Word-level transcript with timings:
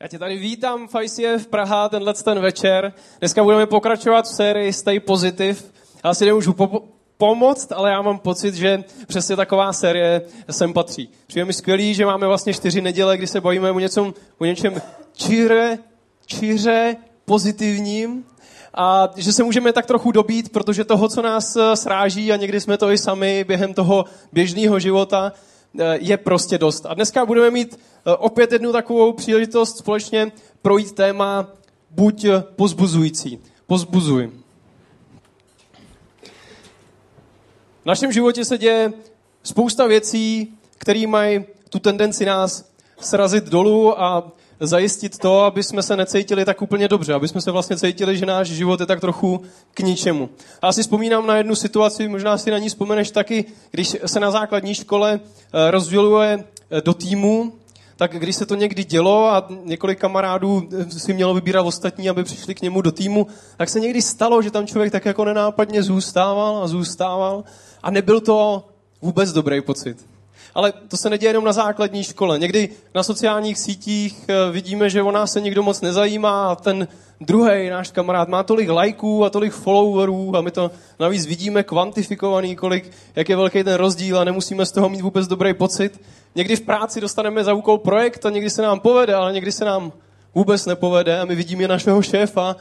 Já 0.00 0.08
tě 0.08 0.18
tady 0.18 0.36
vítám 0.36 0.88
v 0.88 0.94
ICF 1.02 1.46
Praha 1.46 1.88
tenhle 1.88 2.14
ten 2.14 2.40
večer. 2.40 2.92
Dneska 3.18 3.44
budeme 3.44 3.66
pokračovat 3.66 4.24
v 4.24 4.34
sérii 4.34 4.72
Stay 4.72 5.00
Positive. 5.00 5.60
Já 6.04 6.14
si 6.14 6.24
nemůžu 6.24 6.52
po- 6.52 6.82
pomoct, 7.16 7.72
ale 7.72 7.90
já 7.90 8.02
mám 8.02 8.18
pocit, 8.18 8.54
že 8.54 8.84
přesně 9.06 9.36
taková 9.36 9.72
série 9.72 10.22
sem 10.50 10.72
patří. 10.72 11.08
Přijde 11.26 11.44
mi 11.44 11.52
skvělý, 11.52 11.94
že 11.94 12.06
máme 12.06 12.26
vlastně 12.26 12.54
čtyři 12.54 12.80
neděle, 12.80 13.16
kdy 13.16 13.26
se 13.26 13.40
bavíme 13.40 13.70
o, 13.70 13.78
něčem, 13.78 14.14
o 14.38 14.44
něčem 14.44 14.82
číře, 15.12 15.78
číře 16.26 16.96
pozitivním 17.24 18.24
a 18.74 19.08
že 19.16 19.32
se 19.32 19.42
můžeme 19.42 19.72
tak 19.72 19.86
trochu 19.86 20.12
dobít, 20.12 20.52
protože 20.52 20.84
toho, 20.84 21.08
co 21.08 21.22
nás 21.22 21.56
eh, 21.56 21.76
sráží 21.76 22.32
a 22.32 22.36
někdy 22.36 22.60
jsme 22.60 22.78
to 22.78 22.90
i 22.90 22.98
sami 22.98 23.44
během 23.44 23.74
toho 23.74 24.04
běžného 24.32 24.78
života, 24.78 25.32
je 25.92 26.16
prostě 26.16 26.58
dost. 26.58 26.86
A 26.86 26.94
dneska 26.94 27.26
budeme 27.26 27.50
mít 27.50 27.78
eh, 27.78 28.16
opět 28.16 28.52
jednu 28.52 28.72
takovou 28.72 29.12
příležitost 29.12 29.78
společně 29.78 30.32
projít 30.62 30.92
téma 30.92 31.48
buď 31.90 32.26
pozbuzující. 32.56 33.38
Pozbuzuj. 33.66 34.30
V 37.82 37.86
našem 37.86 38.12
životě 38.12 38.44
se 38.44 38.58
děje 38.58 38.92
spousta 39.42 39.86
věcí, 39.86 40.54
které 40.78 41.06
mají 41.06 41.44
tu 41.70 41.78
tendenci 41.78 42.24
nás 42.24 42.70
srazit 43.00 43.44
dolů 43.44 44.00
a 44.00 44.32
zajistit 44.60 45.18
to, 45.18 45.42
aby 45.42 45.62
jsme 45.62 45.82
se 45.82 45.96
necítili 45.96 46.44
tak 46.44 46.62
úplně 46.62 46.88
dobře, 46.88 47.14
aby 47.14 47.28
jsme 47.28 47.40
se 47.40 47.50
vlastně 47.50 47.76
cítili, 47.76 48.18
že 48.18 48.26
náš 48.26 48.48
život 48.48 48.80
je 48.80 48.86
tak 48.86 49.00
trochu 49.00 49.42
k 49.74 49.80
ničemu. 49.80 50.28
A 50.62 50.72
si 50.72 50.82
vzpomínám 50.82 51.26
na 51.26 51.36
jednu 51.36 51.54
situaci, 51.54 52.08
možná 52.08 52.38
si 52.38 52.50
na 52.50 52.58
ní 52.58 52.68
vzpomeneš 52.68 53.10
taky, 53.10 53.44
když 53.70 53.96
se 54.06 54.20
na 54.20 54.30
základní 54.30 54.74
škole 54.74 55.20
eh, 55.20 55.70
rozděluje 55.70 56.44
eh, 56.70 56.80
do 56.80 56.94
týmu, 56.94 57.52
tak 57.96 58.12
když 58.12 58.36
se 58.36 58.46
to 58.46 58.54
někdy 58.54 58.84
dělo 58.84 59.26
a 59.26 59.48
několik 59.64 59.98
kamarádů 59.98 60.68
eh, 60.78 60.90
si 60.90 61.14
mělo 61.14 61.34
vybírat 61.34 61.62
ostatní, 61.62 62.08
aby 62.08 62.24
přišli 62.24 62.54
k 62.54 62.62
němu 62.62 62.80
do 62.80 62.92
týmu, 62.92 63.26
tak 63.56 63.68
se 63.68 63.80
někdy 63.80 64.02
stalo, 64.02 64.42
že 64.42 64.50
tam 64.50 64.66
člověk 64.66 64.92
tak 64.92 65.04
jako 65.04 65.24
nenápadně 65.24 65.82
zůstával 65.82 66.62
a 66.62 66.66
zůstával 66.66 67.44
a 67.82 67.90
nebyl 67.90 68.20
to 68.20 68.64
vůbec 69.02 69.32
dobrý 69.32 69.60
pocit. 69.60 70.15
Ale 70.56 70.72
to 70.88 70.96
se 70.96 71.10
neděje 71.10 71.30
jenom 71.30 71.44
na 71.44 71.52
základní 71.52 72.04
škole. 72.04 72.38
Někdy 72.38 72.68
na 72.94 73.02
sociálních 73.02 73.58
sítích 73.58 74.24
eh, 74.28 74.52
vidíme, 74.52 74.90
že 74.90 75.02
o 75.02 75.10
nás 75.10 75.32
se 75.32 75.40
nikdo 75.40 75.62
moc 75.62 75.80
nezajímá 75.80 76.48
a 76.48 76.54
ten 76.54 76.88
druhý 77.20 77.68
náš 77.68 77.90
kamarád 77.90 78.28
má 78.28 78.42
tolik 78.42 78.68
lajků 78.68 79.24
a 79.24 79.30
tolik 79.30 79.52
followerů 79.52 80.36
a 80.36 80.40
my 80.40 80.50
to 80.50 80.70
navíc 81.00 81.26
vidíme 81.26 81.62
kvantifikovaný, 81.62 82.56
kolik, 82.56 82.90
jak 83.16 83.28
je 83.28 83.36
velký 83.36 83.64
ten 83.64 83.74
rozdíl 83.74 84.18
a 84.18 84.24
nemusíme 84.24 84.66
z 84.66 84.72
toho 84.72 84.88
mít 84.88 85.00
vůbec 85.00 85.26
dobrý 85.26 85.54
pocit. 85.54 86.00
Někdy 86.34 86.56
v 86.56 86.60
práci 86.60 87.00
dostaneme 87.00 87.44
za 87.44 87.54
úkol 87.54 87.78
projekt 87.78 88.26
a 88.26 88.30
někdy 88.30 88.50
se 88.50 88.62
nám 88.62 88.80
povede, 88.80 89.14
ale 89.14 89.32
někdy 89.32 89.52
se 89.52 89.64
nám 89.64 89.92
vůbec 90.34 90.66
nepovede 90.66 91.20
a 91.20 91.24
my 91.24 91.34
vidíme 91.34 91.68
našeho 91.68 92.02
šéfa, 92.02 92.56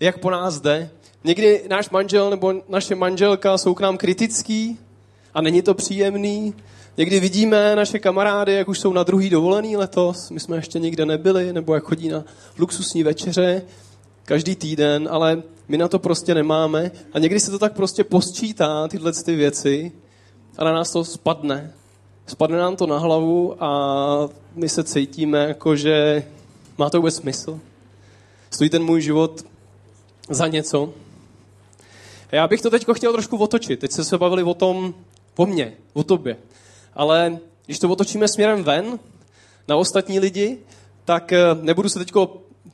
jak 0.00 0.18
po 0.18 0.30
nás 0.30 0.60
jde. 0.60 0.90
Někdy 1.24 1.62
náš 1.68 1.90
manžel 1.90 2.30
nebo 2.30 2.54
naše 2.68 2.94
manželka 2.94 3.58
jsou 3.58 3.74
k 3.74 3.80
nám 3.80 3.96
kritický 3.96 4.78
a 5.34 5.40
není 5.40 5.62
to 5.62 5.74
příjemný. 5.74 6.54
Někdy 6.98 7.20
vidíme 7.20 7.76
naše 7.76 7.98
kamarády, 7.98 8.54
jak 8.54 8.68
už 8.68 8.80
jsou 8.80 8.92
na 8.92 9.02
druhý 9.02 9.30
dovolený 9.30 9.76
letos, 9.76 10.30
my 10.30 10.40
jsme 10.40 10.56
ještě 10.56 10.78
nikde 10.78 11.06
nebyli, 11.06 11.52
nebo 11.52 11.74
jak 11.74 11.84
chodí 11.84 12.08
na 12.08 12.24
luxusní 12.58 13.02
večeře 13.02 13.62
každý 14.24 14.56
týden, 14.56 15.08
ale 15.10 15.42
my 15.68 15.78
na 15.78 15.88
to 15.88 15.98
prostě 15.98 16.34
nemáme. 16.34 16.90
A 17.12 17.18
někdy 17.18 17.40
se 17.40 17.50
to 17.50 17.58
tak 17.58 17.72
prostě 17.72 18.04
posčítá, 18.04 18.88
tyhle 18.88 19.12
ty 19.12 19.36
věci, 19.36 19.92
a 20.56 20.64
na 20.64 20.72
nás 20.72 20.90
to 20.90 21.04
spadne. 21.04 21.72
Spadne 22.26 22.58
nám 22.58 22.76
to 22.76 22.86
na 22.86 22.98
hlavu 22.98 23.64
a 23.64 24.28
my 24.54 24.68
se 24.68 24.84
cítíme 24.84 25.38
jako, 25.48 25.76
že 25.76 26.24
má 26.78 26.90
to 26.90 26.98
vůbec 26.98 27.16
smysl. 27.16 27.60
Stojí 28.50 28.70
ten 28.70 28.84
můj 28.84 29.00
život 29.00 29.44
za 30.30 30.46
něco. 30.46 30.92
Já 32.32 32.48
bych 32.48 32.62
to 32.62 32.70
teď 32.70 32.86
chtěl 32.92 33.12
trošku 33.12 33.36
otočit. 33.36 33.80
Teď 33.80 33.92
se 33.92 34.04
se 34.04 34.18
bavili 34.18 34.42
o 34.42 34.54
tom, 34.54 34.94
o 35.36 35.46
mně, 35.46 35.72
o 35.92 36.02
tobě. 36.04 36.36
Ale 36.98 37.38
když 37.66 37.78
to 37.78 37.88
otočíme 37.88 38.28
směrem 38.28 38.64
ven, 38.64 38.98
na 39.68 39.76
ostatní 39.76 40.18
lidi, 40.18 40.58
tak 41.04 41.32
eh, 41.32 41.38
nebudu 41.60 41.88
se 41.88 41.98
teď 41.98 42.12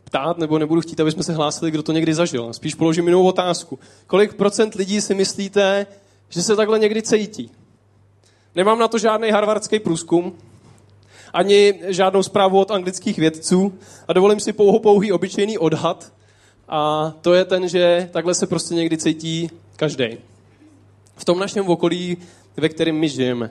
ptát, 0.05 0.39
nebo 0.39 0.59
nebudu 0.59 0.81
chtít, 0.81 1.01
aby 1.01 1.13
jsme 1.13 1.23
se 1.23 1.33
hlásili, 1.33 1.71
kdo 1.71 1.83
to 1.83 1.93
někdy 1.93 2.15
zažil. 2.15 2.53
Spíš 2.53 2.75
položím 2.75 3.07
jinou 3.07 3.27
otázku. 3.27 3.79
Kolik 4.07 4.35
procent 4.35 4.75
lidí 4.75 5.01
si 5.01 5.15
myslíte, 5.15 5.87
že 6.29 6.43
se 6.43 6.57
takhle 6.57 6.79
někdy 6.79 7.03
cítí? 7.03 7.51
Nemám 8.55 8.79
na 8.79 8.89
to 8.89 8.99
žádný 8.99 9.31
harvardský 9.31 9.79
průzkum, 9.79 10.33
ani 11.33 11.81
žádnou 11.87 12.23
zprávu 12.23 12.61
od 12.61 12.71
anglických 12.71 13.19
vědců 13.19 13.75
a 14.09 14.13
dovolím 14.13 14.41
si 14.41 14.53
pouho 14.53 14.79
pouhý 14.79 15.13
obyčejný 15.13 15.59
odhad. 15.59 16.13
A 16.69 17.13
to 17.21 17.35
je 17.35 17.45
ten, 17.45 17.69
že 17.69 18.11
takhle 18.13 18.35
se 18.35 18.47
prostě 18.47 18.75
někdy 18.75 18.99
cítí 18.99 19.51
každý. 19.77 20.07
V 21.17 21.25
tom 21.25 21.39
našem 21.39 21.69
okolí, 21.69 22.17
ve 22.57 22.69
kterém 22.69 22.97
my 22.97 23.09
žijeme. 23.09 23.51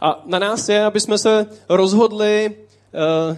A 0.00 0.22
na 0.26 0.38
nás 0.38 0.68
je, 0.68 0.84
aby 0.84 1.00
jsme 1.00 1.18
se 1.18 1.46
rozhodli 1.68 2.56
uh, 3.30 3.36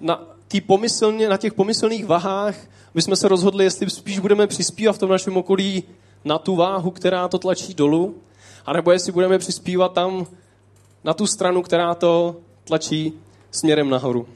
na, 0.00 0.22
tý 0.48 0.60
pomyslně, 0.60 1.28
na 1.28 1.36
těch 1.36 1.54
pomyslných 1.54 2.06
vahách, 2.06 2.54
aby 2.94 3.02
jsme 3.02 3.16
se 3.16 3.28
rozhodli, 3.28 3.64
jestli 3.64 3.90
spíš 3.90 4.18
budeme 4.18 4.46
přispívat 4.46 4.92
v 4.92 4.98
tom 4.98 5.10
našem 5.10 5.36
okolí 5.36 5.84
na 6.24 6.38
tu 6.38 6.56
váhu, 6.56 6.90
která 6.90 7.28
to 7.28 7.38
tlačí 7.38 7.74
dolů, 7.74 8.14
anebo 8.66 8.92
jestli 8.92 9.12
budeme 9.12 9.38
přispívat 9.38 9.92
tam 9.92 10.26
na 11.04 11.14
tu 11.14 11.26
stranu, 11.26 11.62
která 11.62 11.94
to 11.94 12.36
tlačí 12.64 13.12
směrem 13.50 13.90
nahoru. 13.90 14.28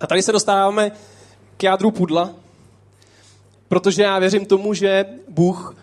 A 0.00 0.06
tady 0.06 0.22
se 0.22 0.32
dostáváme 0.32 0.92
k 1.56 1.62
jádru 1.62 1.90
pudla, 1.90 2.30
protože 3.68 4.02
já 4.02 4.18
věřím 4.18 4.46
tomu, 4.46 4.74
že 4.74 5.04
Bůh 5.28 5.76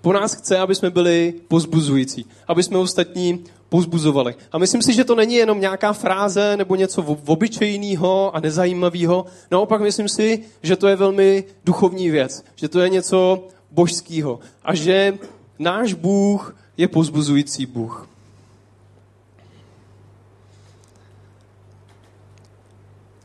po 0.00 0.12
nás 0.12 0.34
chce, 0.34 0.58
aby 0.58 0.74
jsme 0.74 0.90
byli 0.90 1.34
pozbuzující, 1.48 2.26
aby 2.48 2.62
jsme 2.62 2.78
ostatní 2.78 3.44
pozbuzovali. 3.68 4.34
A 4.52 4.58
myslím 4.58 4.82
si, 4.82 4.92
že 4.92 5.04
to 5.04 5.14
není 5.14 5.34
jenom 5.34 5.60
nějaká 5.60 5.92
fráze 5.92 6.56
nebo 6.56 6.76
něco 6.76 7.02
obyčejného 7.26 8.36
a 8.36 8.40
nezajímavého. 8.40 9.26
Naopak 9.50 9.80
myslím 9.80 10.08
si, 10.08 10.44
že 10.62 10.76
to 10.76 10.88
je 10.88 10.96
velmi 10.96 11.44
duchovní 11.64 12.10
věc, 12.10 12.44
že 12.56 12.68
to 12.68 12.80
je 12.80 12.88
něco 12.88 13.46
božského 13.70 14.40
a 14.64 14.74
že 14.74 15.18
náš 15.58 15.94
Bůh 15.94 16.56
je 16.76 16.88
pozbuzující 16.88 17.66
Bůh. 17.66 18.08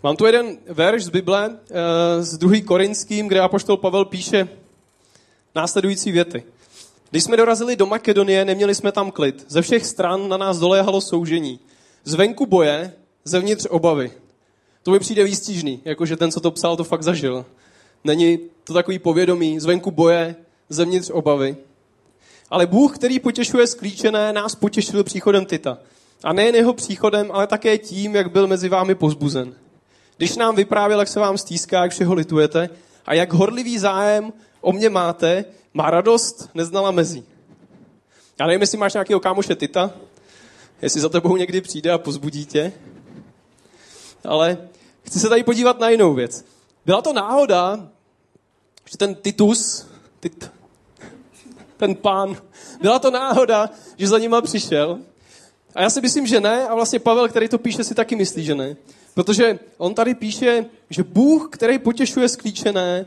Mám 0.03 0.15
tu 0.15 0.25
jeden 0.25 0.57
verš 0.67 1.03
z 1.03 1.09
Bible, 1.09 1.49
eh, 1.49 2.23
z 2.23 2.37
2. 2.37 2.61
Korinským, 2.61 3.27
kde 3.27 3.39
apoštol 3.39 3.77
Pavel 3.77 4.05
píše 4.05 4.47
následující 5.55 6.11
věty. 6.11 6.43
Když 7.13 7.23
jsme 7.23 7.37
dorazili 7.37 7.75
do 7.75 7.85
Makedonie, 7.85 8.45
neměli 8.45 8.75
jsme 8.75 8.91
tam 8.91 9.11
klid. 9.11 9.45
Ze 9.47 9.61
všech 9.61 9.85
stran 9.85 10.29
na 10.29 10.37
nás 10.37 10.59
doléhalo 10.59 11.01
soužení. 11.01 11.59
Zvenku 12.03 12.45
boje, 12.45 12.93
zevnitř 13.23 13.67
obavy. 13.69 14.11
To 14.83 14.91
mi 14.91 14.99
přijde 14.99 15.23
výstižný, 15.23 15.81
jakože 15.85 16.17
ten, 16.17 16.31
co 16.31 16.39
to 16.39 16.51
psal, 16.51 16.77
to 16.77 16.83
fakt 16.83 17.03
zažil. 17.03 17.45
Není 18.03 18.39
to 18.63 18.73
takový 18.73 18.99
povědomí, 18.99 19.59
zvenku 19.59 19.91
boje, 19.91 20.35
zevnitř 20.69 21.09
obavy. 21.09 21.57
Ale 22.49 22.67
Bůh, 22.67 22.95
který 22.95 23.19
potěšuje 23.19 23.67
sklíčené, 23.67 24.33
nás 24.33 24.55
potěšil 24.55 25.03
příchodem 25.03 25.45
Tita. 25.45 25.77
A 26.23 26.33
nejen 26.33 26.55
jeho 26.55 26.73
příchodem, 26.73 27.31
ale 27.31 27.47
také 27.47 27.77
tím, 27.77 28.15
jak 28.15 28.31
byl 28.31 28.47
mezi 28.47 28.69
vámi 28.69 28.95
pozbuzen. 28.95 29.53
Když 30.17 30.35
nám 30.35 30.55
vyprávěl, 30.55 30.99
jak 30.99 31.07
se 31.07 31.19
vám 31.19 31.37
stýská, 31.37 31.81
jak 31.81 31.91
všeho 31.91 32.13
litujete 32.13 32.69
a 33.05 33.13
jak 33.13 33.33
horlivý 33.33 33.77
zájem 33.77 34.33
o 34.61 34.71
mě 34.71 34.89
máte, 34.89 35.45
má 35.73 35.89
radost 35.89 36.49
neznala 36.53 36.91
mezí. 36.91 37.23
Já 38.39 38.47
nevím, 38.47 38.61
jestli 38.61 38.77
máš 38.77 38.93
nějakého 38.93 39.19
kámoše 39.19 39.55
Tita, 39.55 39.91
jestli 40.81 41.01
za 41.01 41.09
tebou 41.09 41.37
někdy 41.37 41.61
přijde 41.61 41.91
a 41.91 41.97
pozbudí 41.97 42.45
tě, 42.45 42.73
ale 44.23 44.57
chci 45.03 45.19
se 45.19 45.29
tady 45.29 45.43
podívat 45.43 45.79
na 45.79 45.89
jinou 45.89 46.13
věc. 46.13 46.45
Byla 46.85 47.01
to 47.01 47.13
náhoda, 47.13 47.89
že 48.91 48.97
ten 48.97 49.15
Titus, 49.15 49.87
tit, 50.19 50.51
ten 51.77 51.95
pán, 51.95 52.37
byla 52.81 52.99
to 52.99 53.11
náhoda, 53.11 53.69
že 53.97 54.07
za 54.07 54.17
nima 54.17 54.41
přišel. 54.41 54.99
A 55.75 55.81
já 55.81 55.89
si 55.89 56.01
myslím, 56.01 56.27
že 56.27 56.39
ne, 56.39 56.67
a 56.67 56.75
vlastně 56.75 56.99
Pavel, 56.99 57.29
který 57.29 57.47
to 57.49 57.57
píše, 57.57 57.83
si 57.83 57.95
taky 57.95 58.15
myslí, 58.15 58.43
že 58.45 58.55
ne. 58.55 58.75
Protože 59.13 59.59
on 59.77 59.93
tady 59.93 60.15
píše, 60.15 60.65
že 60.89 61.03
Bůh, 61.03 61.49
který 61.51 61.79
potěšuje 61.79 62.29
sklíčené, 62.29 63.05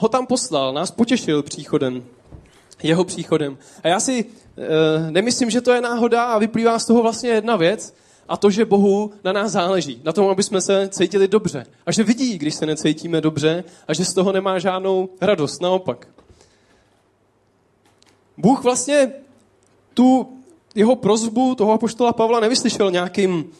ho 0.00 0.08
tam 0.08 0.26
poslal, 0.26 0.72
nás 0.72 0.90
potěšil 0.90 1.42
příchodem, 1.42 2.04
jeho 2.82 3.04
příchodem. 3.04 3.58
A 3.82 3.88
já 3.88 4.00
si 4.00 4.24
e, 4.24 5.10
nemyslím, 5.10 5.50
že 5.50 5.60
to 5.60 5.72
je 5.72 5.80
náhoda 5.80 6.24
a 6.24 6.38
vyplývá 6.38 6.78
z 6.78 6.86
toho 6.86 7.02
vlastně 7.02 7.30
jedna 7.30 7.56
věc, 7.56 7.94
a 8.28 8.36
to, 8.36 8.50
že 8.50 8.64
Bohu 8.64 9.12
na 9.24 9.32
nás 9.32 9.52
záleží, 9.52 10.00
na 10.04 10.12
tom, 10.12 10.28
aby 10.28 10.42
jsme 10.42 10.60
se 10.60 10.88
cítili 10.92 11.28
dobře. 11.28 11.66
A 11.86 11.92
že 11.92 12.02
vidí, 12.02 12.38
když 12.38 12.54
se 12.54 12.66
necítíme 12.66 13.20
dobře 13.20 13.64
a 13.88 13.94
že 13.94 14.04
z 14.04 14.14
toho 14.14 14.32
nemá 14.32 14.58
žádnou 14.58 15.08
radost, 15.20 15.62
naopak. 15.62 16.08
Bůh 18.36 18.62
vlastně 18.62 19.12
tu 19.94 20.38
jeho 20.74 20.96
prozbu 20.96 21.54
toho 21.54 21.72
apoštola 21.72 22.12
Pavla 22.12 22.40
nevyslyšel 22.40 22.90
nějakým, 22.90 23.50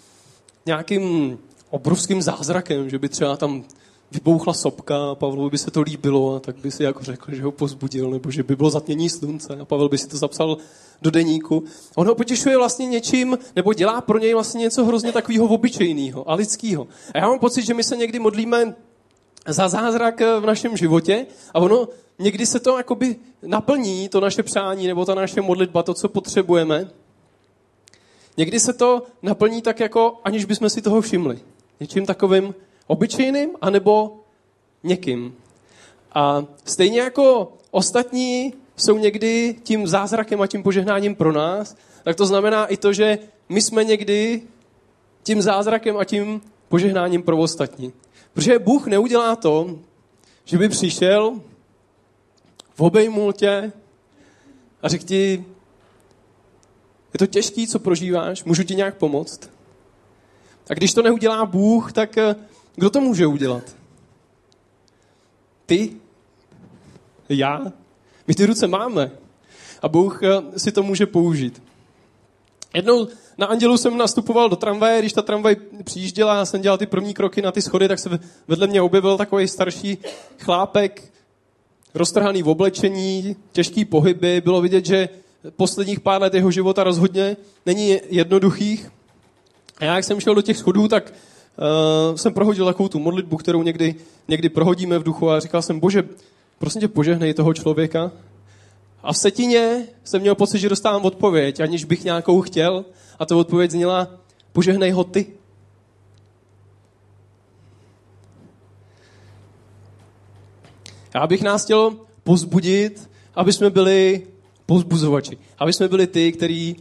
nějakým 0.67 1.39
obrovským 1.71 2.23
zázrakem, 2.23 2.91
že 2.91 2.99
by 2.99 3.09
třeba 3.09 3.37
tam 3.37 3.65
vybouchla 4.11 4.53
sopka 4.53 5.11
a 5.11 5.15
Pavlovi 5.15 5.51
by 5.51 5.59
se 5.59 5.71
to 5.71 5.81
líbilo 5.81 6.35
a 6.35 6.41
tak 6.41 6.57
by 6.57 6.71
si 6.71 6.83
jako 6.83 7.05
řekl, 7.05 7.35
že 7.35 7.43
ho 7.43 7.53
pozbudil, 7.53 8.11
nebo 8.11 8.31
že 8.31 8.43
by 8.43 8.57
bylo 8.57 8.71
zatmění 8.71 9.09
slunce 9.11 9.57
a 9.61 9.65
Pavel 9.65 9.89
by 9.89 9.99
si 9.99 10.09
to 10.09 10.17
zapsal 10.17 10.57
do 11.03 11.11
deníku. 11.11 11.65
On 11.95 12.07
ho 12.07 12.15
potěšuje 12.15 12.57
vlastně 12.57 12.87
něčím, 12.87 13.39
nebo 13.57 13.73
dělá 13.73 14.01
pro 14.01 14.19
něj 14.19 14.35
vlastně 14.35 14.61
něco 14.61 14.85
hrozně 14.85 15.13
takového 15.13 15.47
obyčejného 15.47 16.31
a 16.31 16.35
lidského. 16.35 16.89
A 17.15 17.19
já 17.19 17.29
mám 17.29 17.39
pocit, 17.39 17.63
že 17.63 17.75
my 17.75 17.85
se 17.85 17.97
někdy 17.97 18.19
modlíme 18.19 18.75
za 19.47 19.69
zázrak 19.69 20.21
v 20.21 20.47
našem 20.47 20.77
životě 20.77 21.27
a 21.55 21.59
ono 21.59 21.89
někdy 22.19 22.47
se 22.47 22.61
to 22.61 22.77
jakoby 22.77 23.17
naplní, 23.43 24.09
to 24.09 24.21
naše 24.21 24.43
přání 24.43 24.87
nebo 24.87 25.05
ta 25.05 25.15
naše 25.15 25.41
modlitba, 25.41 25.83
to, 25.83 25.95
co 25.95 26.09
potřebujeme. 26.09 26.91
Někdy 28.37 28.61
se 28.61 28.73
to 28.73 29.03
naplní 29.23 29.63
tak 29.63 29.81
jako, 29.81 30.21
aniž 30.25 30.45
bychom 30.45 30.71
si 30.71 30.83
toho 30.83 31.01
všimli. 31.01 31.39
Něčím 31.81 32.07
takovým 32.07 32.55
obyčejným, 32.89 33.51
anebo 33.61 34.21
někým. 34.83 35.35
A 36.13 36.45
stejně 36.65 37.01
jako 37.01 37.53
ostatní 37.71 38.55
jsou 38.77 38.99
někdy 38.99 39.57
tím 39.63 39.87
zázrakem 39.87 40.41
a 40.43 40.47
tím 40.47 40.63
požehnáním 40.63 41.15
pro 41.15 41.33
nás, 41.33 41.77
tak 42.05 42.17
to 42.17 42.27
znamená 42.27 42.67
i 42.67 42.77
to, 42.77 42.93
že 42.93 43.19
my 43.49 43.63
jsme 43.63 43.85
někdy 43.85 44.43
tím 45.23 45.43
zázrakem 45.43 45.97
a 45.97 46.05
tím 46.05 46.41
požehnáním 46.69 47.23
pro 47.23 47.39
ostatní. 47.39 47.93
Protože 48.33 48.59
Bůh 48.59 48.87
neudělá 48.87 49.37
to, 49.37 49.79
že 50.45 50.59
by 50.59 50.69
přišel, 50.69 51.41
obejmul 52.79 53.33
tě 53.33 53.73
a 54.83 54.89
řekl 54.89 55.05
ti, 55.05 55.45
je 57.15 57.19
to 57.19 57.27
těžký, 57.27 57.67
co 57.67 57.79
prožíváš, 57.79 58.45
můžu 58.45 58.63
ti 58.63 58.75
nějak 58.75 58.97
pomoct. 58.97 59.51
A 60.71 60.75
když 60.75 60.95
to 60.95 61.03
neudělá 61.03 61.47
Bůh, 61.47 61.93
tak 61.93 62.19
eh, 62.19 62.37
kdo 62.79 62.91
to 62.91 63.01
může 63.01 63.27
udělat? 63.27 63.77
Ty? 65.67 65.93
Já? 67.29 67.73
My 68.27 68.35
ty 68.35 68.47
ruce 68.47 68.67
máme. 68.67 69.11
A 69.83 69.89
Bůh 69.89 70.21
eh, 70.23 70.59
si 70.59 70.73
to 70.73 70.83
může 70.83 71.07
použít. 71.07 71.63
Jednou 72.75 73.09
na 73.39 73.47
Andělu 73.47 73.77
jsem 73.77 73.97
nastupoval 73.97 74.49
do 74.49 74.57
tramvaje, 74.57 74.99
když 74.99 75.13
ta 75.13 75.23
tramvaj 75.23 75.57
přijížděla, 75.85 76.37
já 76.37 76.45
jsem 76.45 76.61
dělal 76.61 76.79
ty 76.79 76.87
první 76.87 77.15
kroky 77.15 77.43
na 77.43 77.53
ty 77.53 77.63
schody, 77.63 77.89
tak 77.89 77.99
se 77.99 78.19
vedle 78.49 78.67
mě 78.67 78.83
objevil 78.83 79.17
takový 79.17 79.49
starší 79.49 79.99
chlápek, 80.39 81.13
roztrhaný 81.95 82.43
v 82.43 82.49
oblečení, 82.49 83.37
těžký 83.53 83.85
pohyby. 83.85 84.41
Bylo 84.41 84.61
vidět, 84.61 84.87
že 84.87 85.09
posledních 85.57 86.01
pár 86.01 86.23
let 86.23 86.35
jeho 86.35 86.51
života 86.51 86.85
rozhodně 86.85 87.37
není 87.67 88.01
jednoduchých. 88.09 88.91
A 89.79 89.85
já, 89.85 89.95
jak 89.97 90.05
jsem 90.05 90.21
šel 90.21 90.35
do 90.35 90.43
těch 90.43 90.57
schodů, 90.57 90.89
tak 90.89 91.13
uh, 91.59 92.17
jsem 92.17 92.35
prohodil 92.35 92.67
takovou 92.67 92.89
tu 92.89 92.99
modlitbu, 92.99 93.37
kterou 93.37 93.63
někdy, 93.63 93.95
někdy 94.29 94.49
prohodíme 94.49 94.99
v 94.99 95.03
duchu 95.03 95.31
a 95.31 95.41
říkal 95.41 95.63
jsem, 95.63 95.81
bože, 95.81 96.09
prosím 96.59 96.81
tě, 96.81 96.89
požehnej 96.89 97.35
toho 97.35 97.55
člověka. 97.55 98.13
A 99.03 99.13
v 99.13 99.17
setině 99.17 99.87
jsem 100.05 100.21
měl 100.21 100.35
pocit, 100.35 100.59
že 100.59 100.69
dostávám 100.69 101.05
odpověď, 101.05 101.61
aniž 101.61 101.85
bych 101.85 102.05
nějakou 102.05 102.41
chtěl. 102.41 102.85
A 103.19 103.27
ta 103.27 103.37
odpověď 103.37 103.71
zněla, 103.71 104.09
požehnej 104.53 104.91
ho 104.91 105.05
ty. 105.05 105.27
Já 111.15 111.27
bych 111.27 111.43
nás 111.43 111.65
chtěl 111.65 111.97
pozbudit, 112.25 113.11
aby 113.35 113.53
jsme 113.53 113.71
byli 113.71 114.27
pozbuzovači. 114.67 115.39
Aby 115.59 115.73
jsme 115.73 115.89
byli 115.89 116.07
ty, 116.07 116.33
kteří 116.33 116.77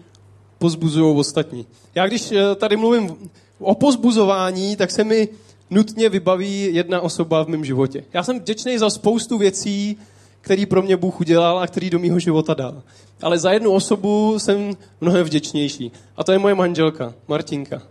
pozbuzují 0.57 1.17
ostatní. 1.17 1.67
Já 1.95 2.07
když 2.07 2.31
eh, 2.31 2.55
tady 2.55 2.77
mluvím 2.77 3.29
o 3.59 3.75
pozbuzování, 3.75 4.75
tak 4.75 4.91
se 4.91 5.03
mi 5.03 5.29
nutně 5.69 6.09
vybaví 6.09 6.75
jedna 6.75 7.01
osoba 7.01 7.43
v 7.43 7.47
mém 7.47 7.65
životě. 7.65 8.03
Já 8.13 8.23
jsem 8.23 8.39
vděčný 8.39 8.77
za 8.77 8.89
spoustu 8.89 9.37
věcí, 9.37 9.97
který 10.41 10.65
pro 10.65 10.81
mě 10.81 10.97
Bůh 10.97 11.19
udělal 11.19 11.59
a 11.59 11.67
který 11.67 11.89
do 11.89 11.99
mého 11.99 12.19
života 12.19 12.53
dal. 12.53 12.83
Ale 13.21 13.39
za 13.39 13.51
jednu 13.51 13.71
osobu 13.71 14.39
jsem 14.39 14.77
mnohem 15.01 15.25
vděčnější. 15.25 15.91
A 16.17 16.23
to 16.23 16.31
je 16.31 16.39
moje 16.39 16.55
manželka, 16.55 17.13
Martinka. 17.27 17.81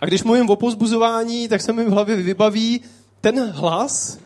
A 0.00 0.06
když 0.06 0.22
mluvím 0.22 0.50
o 0.50 0.56
pozbuzování, 0.56 1.48
tak 1.48 1.60
se 1.60 1.72
mi 1.72 1.84
v 1.84 1.88
hlavě 1.88 2.16
vybaví 2.16 2.80
ten 3.20 3.50
hlas, 3.50 4.18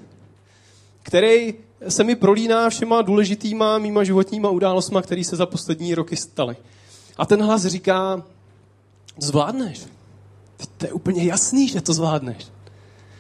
který 1.03 1.55
se 1.89 2.05
mi 2.05 2.17
prolíná 2.17 2.71
všema 2.71 3.03
důležitýma 3.03 3.79
mýma 3.79 4.05
životníma 4.05 4.51
událostma, 4.51 5.03
které 5.03 5.25
se 5.25 5.37
za 5.37 5.47
poslední 5.47 5.95
roky 5.95 6.17
staly. 6.17 6.57
A 7.17 7.27
ten 7.27 7.43
hlas 7.43 7.67
říká, 7.67 8.23
zvládneš. 9.19 9.96
To 10.77 10.87
je 10.87 10.93
úplně 10.93 11.25
jasný, 11.25 11.69
že 11.69 11.81
to 11.81 11.93
zvládneš. 11.93 12.47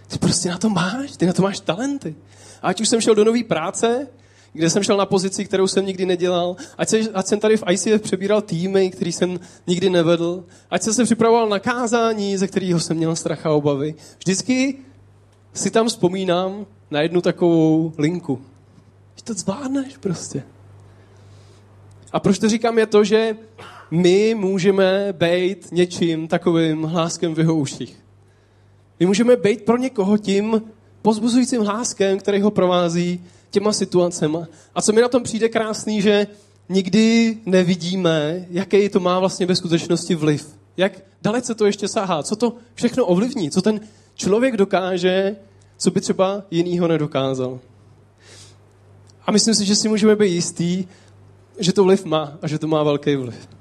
Ty 0.08 0.18
prostě 0.18 0.48
na 0.48 0.58
to 0.58 0.70
máš, 0.70 1.16
ty 1.16 1.26
na 1.26 1.32
to 1.32 1.42
máš 1.42 1.60
talenty. 1.60 2.14
A 2.62 2.68
ať 2.68 2.80
už 2.80 2.88
jsem 2.88 3.00
šel 3.00 3.14
do 3.14 3.24
nové 3.24 3.44
práce, 3.44 4.08
kde 4.52 4.70
jsem 4.70 4.82
šel 4.82 4.96
na 4.96 5.06
pozici, 5.06 5.44
kterou 5.44 5.66
jsem 5.66 5.86
nikdy 5.86 6.06
nedělal, 6.06 6.56
ať, 6.78 6.88
se, 6.88 6.98
ať 6.98 7.26
jsem 7.26 7.40
tady 7.40 7.56
v 7.56 7.62
ICF 7.70 8.02
přebíral 8.02 8.42
týmy, 8.42 8.90
který 8.90 9.12
jsem 9.12 9.40
nikdy 9.66 9.90
nevedl, 9.90 10.44
ať 10.70 10.82
jsem 10.82 10.94
se 10.94 11.04
připravoval 11.04 11.48
na 11.48 11.58
kázání, 11.58 12.36
ze 12.36 12.46
kterého 12.46 12.80
jsem 12.80 12.96
měl 12.96 13.16
strach 13.16 13.46
a 13.46 13.50
obavy. 13.50 13.94
Vždycky 14.18 14.78
si 15.54 15.70
tam 15.70 15.88
vzpomínám 15.88 16.66
na 16.90 17.00
jednu 17.00 17.20
takovou 17.20 17.92
linku. 17.98 18.42
Že 19.16 19.24
to 19.24 19.34
zvládneš 19.34 19.96
prostě. 19.96 20.42
A 22.12 22.20
proč 22.20 22.38
to 22.38 22.48
říkám 22.48 22.78
je 22.78 22.86
to, 22.86 23.04
že 23.04 23.36
my 23.90 24.34
můžeme 24.34 25.12
být 25.12 25.68
něčím 25.72 26.28
takovým 26.28 26.82
hláskem 26.82 27.34
v 27.34 27.38
jeho 27.38 27.56
uších. 27.56 27.96
My 29.00 29.06
můžeme 29.06 29.36
být 29.36 29.64
pro 29.64 29.76
někoho 29.76 30.18
tím 30.18 30.62
pozbuzujícím 31.02 31.62
hláskem, 31.62 32.18
který 32.18 32.40
ho 32.40 32.50
provází 32.50 33.24
těma 33.50 33.72
situacemi. 33.72 34.38
A 34.74 34.82
co 34.82 34.92
mi 34.92 35.00
na 35.00 35.08
tom 35.08 35.22
přijde 35.22 35.48
krásný, 35.48 36.02
že 36.02 36.26
nikdy 36.68 37.36
nevidíme, 37.46 38.46
jaký 38.50 38.88
to 38.88 39.00
má 39.00 39.18
vlastně 39.18 39.46
ve 39.46 39.56
skutečnosti 39.56 40.14
vliv. 40.14 40.56
Jak 40.76 40.92
dalece 41.22 41.54
to 41.54 41.66
ještě 41.66 41.88
sahá, 41.88 42.22
co 42.22 42.36
to 42.36 42.56
všechno 42.74 43.06
ovlivní, 43.06 43.50
co 43.50 43.62
ten 43.62 43.80
člověk 44.14 44.56
dokáže, 44.56 45.36
co 45.76 45.90
by 45.90 46.00
třeba 46.00 46.42
jinýho 46.50 46.88
nedokázal. 46.88 47.58
A 49.26 49.32
myslím 49.32 49.54
si, 49.54 49.64
že 49.64 49.76
si 49.76 49.88
můžeme 49.88 50.16
být 50.16 50.32
jistý, 50.32 50.84
že 51.58 51.72
to 51.72 51.84
vliv 51.84 52.04
má 52.04 52.38
a 52.42 52.48
že 52.48 52.58
to 52.58 52.66
má 52.66 52.82
velký 52.82 53.16
vliv. 53.16 53.55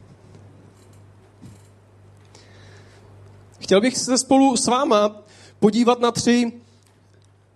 Chtěl 3.66 3.82
bych 3.82 3.98
se 3.98 4.18
spolu 4.18 4.58
s 4.58 4.68
váma 4.68 5.16
podívat 5.60 6.00
na 6.00 6.12
tři, 6.12 6.52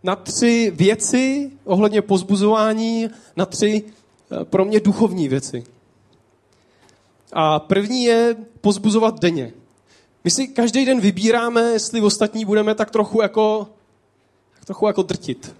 na 0.03 0.15
tři 0.15 0.71
věci 0.75 1.51
ohledně 1.63 2.01
pozbuzování, 2.01 3.07
na 3.35 3.45
tři 3.45 3.83
eh, 4.31 4.45
pro 4.45 4.65
mě 4.65 4.79
duchovní 4.79 5.27
věci. 5.27 5.63
A 7.33 7.59
první 7.59 8.03
je 8.03 8.35
pozbuzovat 8.61 9.19
denně. 9.19 9.53
My 10.23 10.31
si 10.31 10.47
každý 10.47 10.85
den 10.85 10.99
vybíráme, 10.99 11.61
jestli 11.61 12.01
ostatní 12.01 12.45
budeme 12.45 12.75
tak 12.75 12.91
trochu 12.91 13.21
jako, 13.21 13.67
tak 14.55 14.65
trochu 14.65 14.87
jako 14.87 15.01
drtit. 15.01 15.55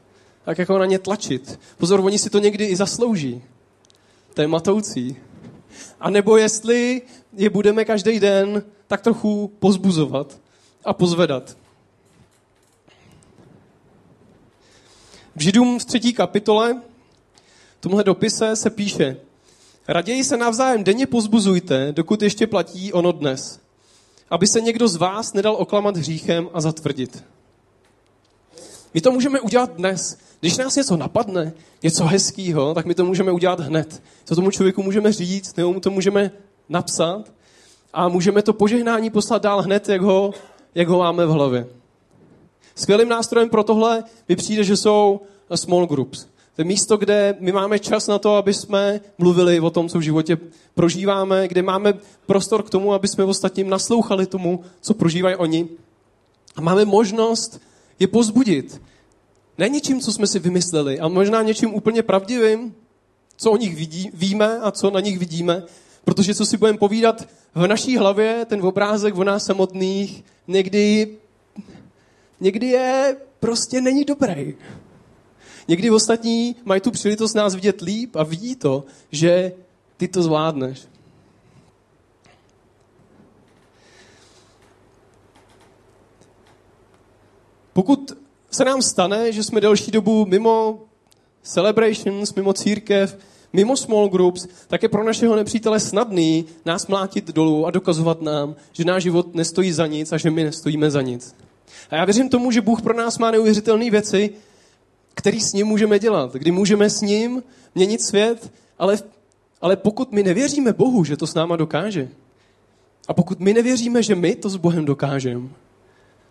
Tak 0.45 0.57
jako 0.57 0.77
na 0.77 0.85
ně 0.85 0.99
tlačit. 0.99 1.59
Pozor, 1.77 1.99
oni 1.99 2.19
si 2.19 2.29
to 2.29 2.39
někdy 2.39 2.65
i 2.65 2.75
zaslouží. 2.75 3.43
To 4.33 4.41
je 4.41 4.47
matoucí. 4.47 5.17
A 5.99 6.09
nebo 6.09 6.37
jestli 6.37 7.01
je 7.33 7.49
budeme 7.49 7.85
každý 7.85 8.19
den 8.19 8.63
tak 8.87 9.01
trochu 9.01 9.51
pozbuzovat 9.59 10.37
a 10.85 10.93
pozvedat. 10.93 11.57
V 15.35 15.41
Židům 15.41 15.79
v 15.79 15.85
třetí 15.85 16.13
kapitole, 16.13 16.81
v 17.77 17.81
tomhle 17.81 18.03
dopise 18.03 18.55
se 18.55 18.69
píše, 18.69 19.17
raději 19.87 20.23
se 20.23 20.37
navzájem 20.37 20.83
denně 20.83 21.07
pozbuzujte, 21.07 21.91
dokud 21.91 22.21
ještě 22.21 22.47
platí 22.47 22.93
ono 22.93 23.11
dnes, 23.11 23.59
aby 24.29 24.47
se 24.47 24.61
někdo 24.61 24.87
z 24.87 24.95
vás 24.95 25.33
nedal 25.33 25.55
oklamat 25.55 25.97
hříchem 25.97 26.49
a 26.53 26.61
zatvrdit. 26.61 27.23
My 28.93 29.01
to 29.01 29.11
můžeme 29.11 29.39
udělat 29.39 29.71
dnes. 29.75 30.17
Když 30.39 30.57
nás 30.57 30.75
něco 30.75 30.97
napadne, 30.97 31.53
něco 31.83 32.05
hezkého, 32.05 32.73
tak 32.73 32.85
my 32.85 32.95
to 32.95 33.05
můžeme 33.05 33.31
udělat 33.31 33.59
hned. 33.59 34.03
Co 34.25 34.35
tomu 34.35 34.51
člověku 34.51 34.83
můžeme 34.83 35.13
říct, 35.13 35.57
nebo 35.57 35.73
mu 35.73 35.79
to 35.79 35.91
můžeme 35.91 36.31
napsat 36.69 37.31
a 37.93 38.07
můžeme 38.07 38.41
to 38.41 38.53
požehnání 38.53 39.09
poslat 39.09 39.41
dál 39.41 39.61
hned, 39.61 39.89
jak 39.89 40.01
ho, 40.01 40.33
jak 40.75 40.87
ho 40.87 40.99
máme 40.99 41.25
v 41.25 41.29
hlavě. 41.29 41.67
Skvělým 42.75 43.09
nástrojem 43.09 43.49
pro 43.49 43.63
tohle 43.63 44.03
mi 44.29 44.35
přijde, 44.35 44.63
že 44.63 44.77
jsou 44.77 45.21
small 45.55 45.87
groups. 45.87 46.25
To 46.55 46.61
je 46.61 46.65
místo, 46.65 46.97
kde 46.97 47.35
my 47.39 47.51
máme 47.51 47.79
čas 47.79 48.07
na 48.07 48.19
to, 48.19 48.35
aby 48.35 48.53
jsme 48.53 49.01
mluvili 49.17 49.59
o 49.59 49.69
tom, 49.69 49.89
co 49.89 49.97
v 49.99 50.01
životě 50.01 50.37
prožíváme, 50.75 51.47
kde 51.47 51.61
máme 51.61 51.93
prostor 52.25 52.63
k 52.63 52.69
tomu, 52.69 52.93
aby 52.93 53.07
jsme 53.07 53.23
ostatním 53.23 53.69
naslouchali 53.69 54.25
tomu, 54.25 54.63
co 54.81 54.93
prožívají 54.93 55.35
oni. 55.35 55.67
A 56.55 56.61
máme 56.61 56.85
možnost 56.85 57.61
je 57.99 58.07
pozbudit. 58.07 58.81
Ne 59.59 59.69
něčím, 59.69 59.99
co 59.99 60.13
jsme 60.13 60.27
si 60.27 60.39
vymysleli, 60.39 60.99
a 60.99 61.07
možná 61.07 61.41
něčím 61.41 61.73
úplně 61.73 62.03
pravdivým, 62.03 62.75
co 63.37 63.51
o 63.51 63.57
nich 63.57 63.75
vidí, 63.75 64.09
víme 64.13 64.59
a 64.59 64.71
co 64.71 64.91
na 64.91 64.99
nich 64.99 65.19
vidíme, 65.19 65.63
protože 66.03 66.35
co 66.35 66.45
si 66.45 66.57
budeme 66.57 66.77
povídat 66.77 67.27
v 67.55 67.67
naší 67.67 67.97
hlavě, 67.97 68.45
ten 68.45 68.61
obrázek 68.65 69.17
o 69.17 69.23
nás 69.23 69.45
samotných 69.45 70.23
někdy 70.47 71.17
někdy 72.39 72.67
je 72.67 73.17
prostě 73.39 73.81
není 73.81 74.05
dobrý. 74.05 74.55
Někdy 75.67 75.91
ostatní 75.91 76.55
mají 76.65 76.81
tu 76.81 76.91
příležitost 76.91 77.33
nás 77.33 77.55
vidět 77.55 77.81
líp 77.81 78.15
a 78.15 78.23
vidí 78.23 78.55
to, 78.55 78.83
že 79.11 79.51
ty 79.97 80.07
to 80.07 80.23
zvládneš. 80.23 80.87
Pokud 87.73 88.18
se 88.51 88.65
nám 88.65 88.81
stane, 88.81 89.31
že 89.31 89.43
jsme 89.43 89.61
delší 89.61 89.91
dobu 89.91 90.25
mimo 90.25 90.79
celebrations, 91.43 92.35
mimo 92.35 92.53
církev, 92.53 93.17
mimo 93.53 93.77
small 93.77 94.09
groups, 94.09 94.47
tak 94.67 94.83
je 94.83 94.89
pro 94.89 95.03
našeho 95.03 95.35
nepřítele 95.35 95.79
snadný 95.79 96.45
nás 96.65 96.87
mlátit 96.87 97.27
dolů 97.27 97.65
a 97.65 97.71
dokazovat 97.71 98.21
nám, 98.21 98.55
že 98.71 98.85
náš 98.85 99.03
život 99.03 99.35
nestojí 99.35 99.71
za 99.71 99.87
nic 99.87 100.11
a 100.11 100.17
že 100.17 100.31
my 100.31 100.43
nestojíme 100.43 100.91
za 100.91 101.01
nic. 101.01 101.35
A 101.89 101.95
já 101.95 102.05
věřím 102.05 102.29
tomu, 102.29 102.51
že 102.51 102.61
Bůh 102.61 102.81
pro 102.81 102.93
nás 102.93 103.17
má 103.17 103.31
neuvěřitelné 103.31 103.89
věci, 103.89 104.29
které 105.13 105.39
s 105.39 105.53
ním 105.53 105.67
můžeme 105.67 105.99
dělat, 105.99 106.33
kdy 106.33 106.51
můžeme 106.51 106.89
s 106.89 107.01
ním 107.01 107.43
měnit 107.75 108.01
svět, 108.01 108.51
ale, 108.79 108.97
ale 109.61 109.75
pokud 109.75 110.11
my 110.11 110.23
nevěříme 110.23 110.73
Bohu, 110.73 111.03
že 111.03 111.17
to 111.17 111.27
s 111.27 111.33
náma 111.33 111.55
dokáže, 111.55 112.09
a 113.07 113.13
pokud 113.13 113.39
my 113.39 113.53
nevěříme, 113.53 114.03
že 114.03 114.15
my 114.15 114.35
to 114.35 114.49
s 114.49 114.55
Bohem 114.55 114.85
dokážeme, 114.85 115.49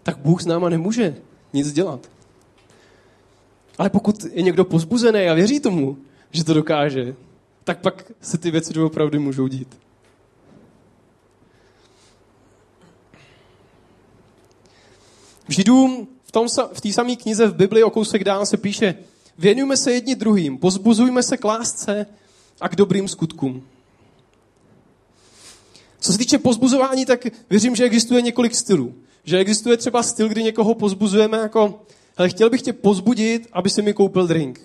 tak 0.03 0.19
Bůh 0.19 0.43
s 0.43 0.47
náma 0.47 0.69
nemůže 0.69 1.17
nic 1.53 1.73
dělat. 1.73 2.11
Ale 3.79 3.91
pokud 3.91 4.25
je 4.33 4.43
někdo 4.43 4.65
pozbuzený 4.65 5.29
a 5.29 5.35
věří 5.35 5.61
tomu, 5.61 5.99
že 6.31 6.45
to 6.45 6.55
dokáže, 6.55 7.17
tak 7.65 7.81
pak 7.81 8.13
se 8.21 8.39
ty 8.39 8.51
věci 8.51 8.73
doopravdy 8.73 9.19
můžou 9.19 9.49
dít. 9.49 9.79
Židům 15.49 16.09
v, 16.25 16.33
tom, 16.33 16.47
v 16.73 16.81
té 16.81 16.93
samé 16.93 17.17
knize 17.17 17.47
v 17.47 17.55
Bibli 17.55 17.83
o 17.83 17.91
kousek 17.91 18.25
dál 18.25 18.47
se 18.47 18.57
píše 18.57 18.95
věnujme 19.39 19.77
se 19.77 19.93
jedni 19.93 20.15
druhým, 20.15 20.59
pozbuzujme 20.59 21.23
se 21.23 21.37
k 21.37 21.45
lásce 21.45 22.07
a 22.61 22.69
k 22.69 22.77
dobrým 22.77 23.09
skutkům. 23.09 23.63
Co 26.01 26.13
se 26.13 26.19
týče 26.19 26.39
pozbuzování, 26.39 27.07
tak 27.07 27.27
věřím, 27.51 27.77
že 27.77 27.85
existuje 27.85 28.23
několik 28.23 28.55
stylů. 28.55 28.95
Že 29.29 29.39
existuje 29.39 29.77
třeba 29.77 30.03
styl, 30.03 30.29
kdy 30.29 30.43
někoho 30.43 30.75
pozbuzujeme 30.75 31.39
jako, 31.39 31.81
hele, 32.17 32.29
chtěl 32.29 32.51
bych 32.51 32.63
tě 32.63 32.73
pozbudit, 32.73 33.49
aby 33.53 33.71
si 33.71 33.83
mi 33.83 33.93
koupil 33.93 34.27
drink. 34.27 34.61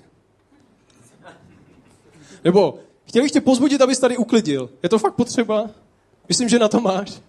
Nebo 2.43 2.79
chtěl 3.05 3.23
bych 3.23 3.31
tě 3.31 3.41
pozbudit, 3.41 3.81
abys 3.81 3.99
tady 3.99 4.17
uklidil. 4.17 4.69
Je 4.83 4.89
to 4.89 4.99
fakt 4.99 5.13
potřeba? 5.13 5.69
Myslím, 6.29 6.49
že 6.49 6.59
na 6.59 6.67
to 6.67 6.79
máš. 6.79 7.21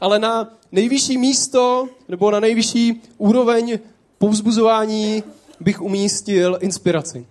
Ale 0.00 0.18
na 0.18 0.58
nejvyšší 0.72 1.18
místo 1.18 1.88
nebo 2.08 2.30
na 2.30 2.40
nejvyšší 2.40 3.02
úroveň 3.18 3.78
povzbuzování 4.18 5.22
bych 5.60 5.80
umístil 5.80 6.58
inspiraci. 6.60 7.26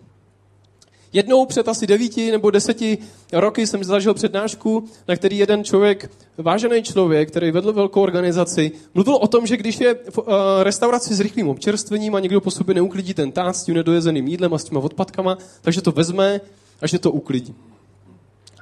Jednou 1.16 1.46
před 1.46 1.68
asi 1.68 1.88
devíti 1.88 2.32
nebo 2.32 2.52
deseti 2.52 2.98
roky 3.34 3.68
jsem 3.68 3.84
zažil 3.84 4.14
přednášku, 4.14 4.84
na 5.08 5.16
který 5.16 5.38
jeden 5.38 5.64
člověk, 5.64 6.12
vážený 6.38 6.84
člověk, 6.84 7.30
který 7.30 7.52
vedl 7.52 7.74
velkou 7.74 8.02
organizaci, 8.02 8.72
mluvil 8.94 9.16
o 9.16 9.28
tom, 9.28 9.48
že 9.48 9.58
když 9.58 9.80
je 9.80 9.96
v 10.10 10.18
uh, 10.18 10.26
restauraci 10.62 11.16
s 11.16 11.20
rychlým 11.20 11.48
občerstvením 11.48 12.16
a 12.16 12.20
někdo 12.20 12.42
po 12.42 12.52
sobě 12.52 12.76
neuklidí 12.76 13.14
ten 13.14 13.32
tát 13.32 13.54
s 13.54 13.64
tím 13.64 13.76
nedojezeným 13.76 14.28
jídlem 14.28 14.54
a 14.54 14.58
s 14.58 14.64
těma 14.64 14.80
odpadkama, 14.80 15.38
takže 15.62 15.82
to 15.82 15.92
vezme 15.92 16.42
a 16.82 16.88
že 16.88 17.00
to 17.00 17.12
uklidí. 17.12 17.56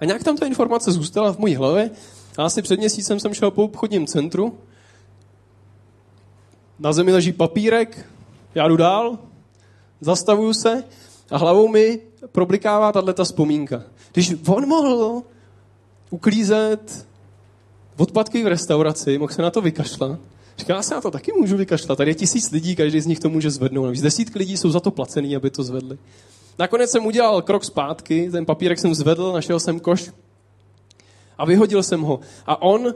A 0.01 0.05
nějak 0.05 0.23
tam 0.23 0.37
ta 0.37 0.45
informace 0.45 0.91
zůstala 0.91 1.33
v 1.33 1.37
mojí 1.37 1.55
hlavě 1.55 1.91
a 2.37 2.45
asi 2.45 2.61
před 2.61 2.79
měsícem 2.79 3.19
jsem 3.19 3.33
šel 3.33 3.51
po 3.51 3.63
obchodním 3.63 4.07
centru, 4.07 4.57
na 6.79 6.93
zemi 6.93 7.13
leží 7.13 7.31
papírek, 7.31 8.05
já 8.55 8.67
jdu 8.67 8.77
dál, 8.77 9.17
zastavuju 10.01 10.53
se 10.53 10.83
a 11.31 11.37
hlavou 11.37 11.67
mi 11.67 11.99
problikává 12.31 12.91
tato 12.91 13.25
vzpomínka. 13.25 13.83
Když 14.13 14.35
on 14.47 14.67
mohl 14.67 15.21
uklízet 16.09 17.07
odpadky 17.97 18.43
v 18.43 18.47
restauraci, 18.47 19.17
mohl 19.17 19.33
se 19.33 19.41
na 19.41 19.51
to 19.51 19.61
vykašlat, 19.61 20.19
Říká, 20.57 20.75
já 20.75 20.81
se 20.81 20.95
na 20.95 21.01
to 21.01 21.11
taky 21.11 21.31
můžu 21.33 21.57
vykašlat. 21.57 21.97
Tady 21.97 22.11
je 22.11 22.15
tisíc 22.15 22.51
lidí, 22.51 22.75
každý 22.75 23.01
z 23.01 23.05
nich 23.05 23.19
to 23.19 23.29
může 23.29 23.51
zvednout. 23.51 23.85
Navíc 23.85 24.01
desítky 24.01 24.39
lidí 24.39 24.57
jsou 24.57 24.69
za 24.69 24.79
to 24.79 24.91
placený, 24.91 25.35
aby 25.35 25.49
to 25.49 25.63
zvedli. 25.63 25.97
Nakonec 26.59 26.91
jsem 26.91 27.05
udělal 27.05 27.41
krok 27.41 27.65
zpátky, 27.65 28.29
ten 28.31 28.45
papírek 28.45 28.79
jsem 28.79 28.95
zvedl, 28.95 29.33
našel 29.33 29.59
jsem 29.59 29.79
koš 29.79 30.11
a 31.37 31.45
vyhodil 31.45 31.83
jsem 31.83 32.01
ho. 32.01 32.19
A 32.45 32.61
on, 32.61 32.93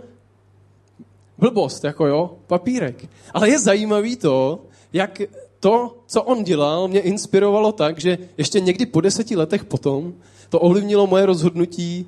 blbost, 1.38 1.84
jako 1.84 2.08
jo, 2.08 2.38
papírek. 2.48 3.10
Ale 3.34 3.50
je 3.50 3.60
zajímavý 3.60 4.16
to, 4.16 4.60
jak 4.94 5.22
to, 5.60 5.98
co 6.08 6.24
on 6.24 6.44
dělal, 6.44 6.88
mě 6.88 7.00
inspirovalo 7.00 7.72
tak, 7.72 8.00
že 8.00 8.18
ještě 8.38 8.60
někdy 8.60 8.86
po 8.86 9.02
deseti 9.02 9.36
letech 9.36 9.64
potom 9.64 10.14
to 10.50 10.60
ovlivnilo 10.60 11.08
moje 11.08 11.26
rozhodnutí, 11.26 12.08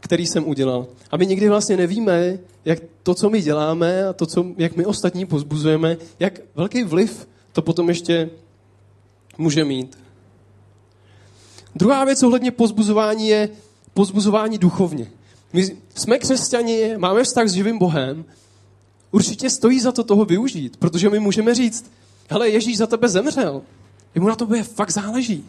který 0.00 0.26
jsem 0.26 0.48
udělal. 0.48 0.86
A 1.10 1.16
my 1.16 1.26
někdy 1.26 1.48
vlastně 1.48 1.76
nevíme, 1.76 2.38
jak 2.64 2.78
to, 3.02 3.14
co 3.14 3.30
my 3.30 3.42
děláme 3.42 4.04
a 4.04 4.12
to, 4.12 4.26
co, 4.26 4.46
jak 4.56 4.76
my 4.76 4.86
ostatní 4.86 5.26
pozbuzujeme, 5.26 5.96
jak 6.20 6.40
velký 6.54 6.84
vliv 6.84 7.28
to 7.52 7.62
potom 7.62 7.88
ještě 7.88 8.30
může 9.38 9.64
mít. 9.64 9.98
Druhá 11.74 12.04
věc 12.04 12.22
ohledně 12.22 12.50
pozbuzování 12.50 13.28
je 13.28 13.48
pozbuzování 13.94 14.58
duchovně. 14.58 15.10
My 15.52 15.76
jsme 15.94 16.18
křesťani, 16.18 16.94
máme 16.96 17.24
vztah 17.24 17.48
s 17.48 17.52
živým 17.52 17.78
Bohem, 17.78 18.24
určitě 19.10 19.50
stojí 19.50 19.80
za 19.80 19.92
to 19.92 20.04
toho 20.04 20.24
využít, 20.24 20.76
protože 20.76 21.10
my 21.10 21.18
můžeme 21.18 21.54
říct, 21.54 21.90
hele, 22.28 22.48
Ježíš 22.48 22.78
za 22.78 22.86
tebe 22.86 23.08
zemřel, 23.08 23.62
jemu 24.14 24.28
na 24.28 24.36
tobě 24.36 24.62
fakt 24.62 24.90
záleží. 24.90 25.44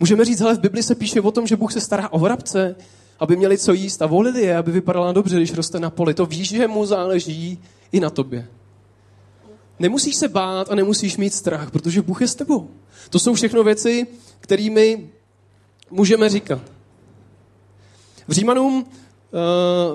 Můžeme 0.00 0.24
říct, 0.24 0.40
hele, 0.40 0.54
v 0.54 0.60
Bibli 0.60 0.82
se 0.82 0.94
píše 0.94 1.20
o 1.20 1.30
tom, 1.30 1.46
že 1.46 1.56
Bůh 1.56 1.72
se 1.72 1.80
stará 1.80 2.08
o 2.08 2.18
vrabce, 2.18 2.76
aby 3.20 3.36
měli 3.36 3.58
co 3.58 3.72
jíst 3.72 4.02
a 4.02 4.06
volili 4.06 4.42
je, 4.42 4.56
aby 4.56 4.72
vypadala 4.72 5.12
dobře, 5.12 5.36
když 5.36 5.54
roste 5.54 5.80
na 5.80 5.90
poli. 5.90 6.14
To 6.14 6.26
víš, 6.26 6.48
že 6.48 6.68
mu 6.68 6.86
záleží 6.86 7.58
i 7.92 8.00
na 8.00 8.10
tobě. 8.10 8.48
Nemusíš 9.78 10.16
se 10.16 10.28
bát 10.28 10.70
a 10.70 10.74
nemusíš 10.74 11.16
mít 11.16 11.34
strach, 11.34 11.70
protože 11.70 12.02
Bůh 12.02 12.20
je 12.20 12.28
s 12.28 12.34
tebou. 12.34 12.70
To 13.10 13.18
jsou 13.18 13.34
všechno 13.34 13.64
věci, 13.64 14.06
kterými 14.40 15.10
můžeme 15.90 16.28
říkat. 16.28 16.60
V 18.28 18.32
Římanům, 18.32 18.86
eh, 18.86 19.36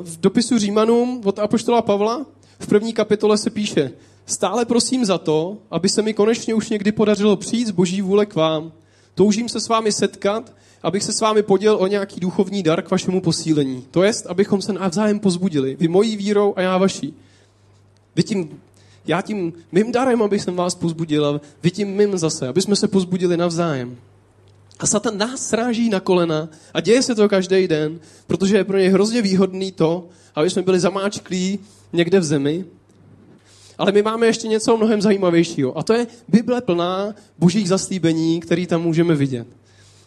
v 0.02 0.20
dopisu 0.20 0.58
Římanům 0.58 1.22
od 1.26 1.40
Apoštola 1.40 1.82
Pavla 1.82 2.26
v 2.60 2.68
první 2.68 2.94
kapitole 2.94 3.38
se 3.38 3.50
píše 3.50 3.92
Stále 4.26 4.66
prosím 4.66 5.06
za 5.06 5.18
to, 5.18 5.58
aby 5.72 5.90
se 5.90 6.02
mi 6.02 6.14
konečně 6.14 6.54
už 6.54 6.70
někdy 6.70 6.92
podařilo 6.92 7.36
přijít 7.36 7.68
z 7.68 7.72
boží 7.72 8.02
vůle 8.02 8.26
k 8.26 8.36
vám. 8.36 8.72
Toužím 9.16 9.50
se 9.50 9.60
s 9.60 9.68
vámi 9.68 9.92
setkat, 9.92 10.54
abych 10.84 11.04
se 11.04 11.14
s 11.14 11.22
vámi 11.22 11.44
podělil 11.44 11.78
o 11.82 11.88
nějaký 11.88 12.20
duchovní 12.20 12.64
dar 12.64 12.82
k 12.82 12.92
vašemu 12.92 13.22
posílení. 13.22 13.86
To 13.92 14.04
jest, 14.04 14.28
abychom 14.28 14.62
se 14.62 14.74
navzájem 14.74 15.20
pozbudili. 15.20 15.76
Vy 15.80 15.88
mojí 15.88 16.18
vírou 16.18 16.54
a 16.56 16.62
já 16.62 16.78
vaší. 16.78 17.14
Vy 18.16 18.24
tím, 18.24 18.62
já 19.08 19.22
tím 19.22 19.54
mým 19.72 19.92
darem, 19.92 20.22
abych 20.22 20.42
jsem 20.42 20.56
vás 20.56 20.76
pozbudil, 20.76 21.26
a 21.26 21.42
vy 21.64 21.72
tím 21.72 21.88
mým 21.88 22.18
zase, 22.18 22.48
aby 22.48 22.62
jsme 22.62 22.76
se 22.76 22.88
pozbudili 22.88 23.38
navzájem. 23.38 23.98
A 24.80 24.88
Satan 24.88 25.18
nás 25.18 25.48
sráží 25.48 25.90
na 25.90 26.00
kolena 26.00 26.50
a 26.74 26.82
děje 26.82 27.04
se 27.04 27.16
to 27.16 27.30
každý 27.30 27.68
den, 27.68 28.00
protože 28.28 28.58
je 28.58 28.64
pro 28.64 28.78
něj 28.78 28.90
hrozně 28.90 29.22
výhodný 29.22 29.72
to, 29.72 30.08
aby 30.36 30.50
jsme 30.50 30.62
byli 30.62 30.80
zamáčklí 30.80 31.60
někde 31.94 32.20
v 32.20 32.24
zemi. 32.24 32.66
Ale 33.78 33.92
my 33.92 34.02
máme 34.02 34.26
ještě 34.26 34.48
něco 34.48 34.78
mnohem 34.78 35.02
zajímavějšího. 35.02 35.78
A 35.78 35.84
to 35.84 35.94
je 35.94 36.08
Bible 36.28 36.62
plná 36.62 37.16
božích 37.40 37.70
zaslíbení, 37.70 38.40
který 38.40 38.68
tam 38.68 38.82
můžeme 38.82 39.16
vidět. 39.16 39.48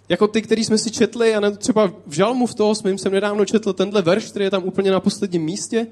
Jako 0.09 0.29
ty, 0.29 0.43
který 0.43 0.65
jsme 0.65 0.79
si 0.79 0.91
četli, 0.91 1.35
a 1.35 1.51
třeba 1.51 1.93
v 2.07 2.13
Žalmu 2.13 2.47
v 2.47 2.55
toho 2.55 2.75
jsme 2.75 2.99
jsem 2.99 3.13
nedávno 3.13 3.45
četl 3.45 3.73
tenhle 3.73 4.03
verš, 4.03 4.25
který 4.25 4.45
je 4.45 4.51
tam 4.51 4.65
úplně 4.65 4.91
na 4.91 5.01
posledním 5.01 5.43
místě, 5.43 5.87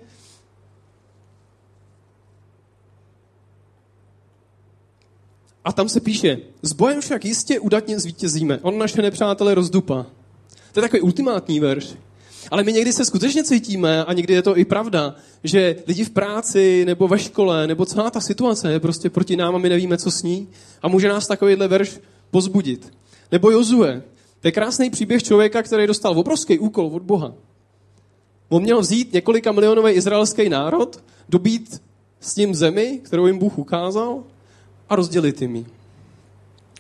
A 5.67 5.73
tam 5.73 5.89
se 5.89 6.01
píše, 6.01 6.39
s 6.63 6.73
bojem 6.73 7.01
však 7.01 7.25
jistě 7.25 7.61
udatně 7.61 8.01
zvítězíme. 8.01 8.59
On 8.63 8.79
naše 8.79 9.03
nepřátele 9.03 9.55
rozdupá. 9.55 10.07
To 10.73 10.81
je 10.81 10.83
takový 10.83 11.01
ultimátní 11.03 11.61
verš. 11.61 11.95
Ale 12.51 12.65
my 12.65 12.73
někdy 12.73 12.93
se 12.93 13.05
skutečně 13.05 13.45
cítíme, 13.45 14.05
a 14.05 14.13
někdy 14.13 14.35
je 14.35 14.43
to 14.43 14.59
i 14.59 14.65
pravda, 14.65 15.15
že 15.45 15.77
lidi 15.87 16.05
v 16.05 16.11
práci 16.11 16.85
nebo 16.85 17.09
ve 17.09 17.19
škole, 17.19 17.67
nebo 17.67 17.87
celá 17.87 18.11
ta 18.11 18.21
situace 18.21 18.73
je 18.73 18.81
prostě 18.81 19.11
proti 19.11 19.37
nám 19.37 19.55
a 19.55 19.59
my 19.59 19.69
nevíme, 19.69 19.99
co 19.99 20.11
s 20.11 20.23
ní. 20.23 20.49
A 20.83 20.89
může 20.89 21.09
nás 21.09 21.27
takovýhle 21.27 21.69
verš 21.69 22.01
pozbudit. 22.31 22.93
Nebo 23.33 23.51
Jozue. 23.51 24.03
To 24.41 24.49
je 24.49 24.53
krásný 24.53 24.91
příběh 24.91 25.23
člověka, 25.23 25.63
který 25.63 25.87
dostal 25.87 26.19
obrovský 26.19 26.59
úkol 26.59 26.87
od 26.87 27.03
Boha. 27.03 27.35
On 28.49 28.63
měl 28.63 28.81
vzít 28.81 29.13
několika 29.13 29.53
milionový 29.53 29.93
izraelský 29.93 30.49
národ, 30.49 31.03
dobít 31.29 31.83
s 32.21 32.37
ním 32.37 32.55
zemi, 32.55 33.01
kterou 33.03 33.27
jim 33.27 33.39
Bůh 33.39 33.59
ukázal, 33.59 34.23
a 34.89 34.97
rozdělit 34.97 35.43
jim 35.43 35.67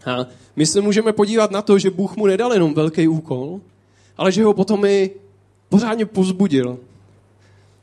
A 0.06 0.26
my 0.56 0.66
se 0.66 0.80
můžeme 0.80 1.12
podívat 1.12 1.50
na 1.50 1.62
to, 1.62 1.78
že 1.78 1.90
Bůh 1.90 2.16
mu 2.16 2.26
nedal 2.26 2.52
jenom 2.52 2.74
velký 2.74 3.08
úkol, 3.08 3.60
ale 4.16 4.32
že 4.32 4.44
ho 4.44 4.54
potom 4.54 4.84
i 4.84 5.10
pořádně 5.68 6.06
pozbudil. 6.06 6.78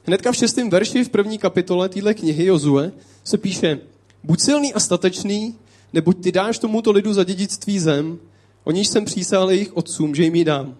Hnedka 0.05 0.31
v 0.31 0.35
šestém 0.35 0.69
verši 0.69 1.03
v 1.03 1.09
první 1.09 1.37
kapitole 1.37 1.89
téhle 1.89 2.13
knihy 2.13 2.45
Jozue 2.45 2.91
se 3.23 3.37
píše 3.37 3.79
Buď 4.23 4.41
silný 4.41 4.73
a 4.73 4.79
statečný, 4.79 5.55
neboť 5.93 6.23
ty 6.23 6.31
dáš 6.31 6.59
tomuto 6.59 6.91
lidu 6.91 7.13
za 7.13 7.23
dědictví 7.23 7.79
zem, 7.79 8.19
o 8.63 8.71
níž 8.71 8.87
jsem 8.87 9.05
přísal 9.05 9.51
jejich 9.51 9.77
otcům, 9.77 10.15
že 10.15 10.23
jim 10.23 10.35
ji 10.35 10.45
dám. 10.45 10.75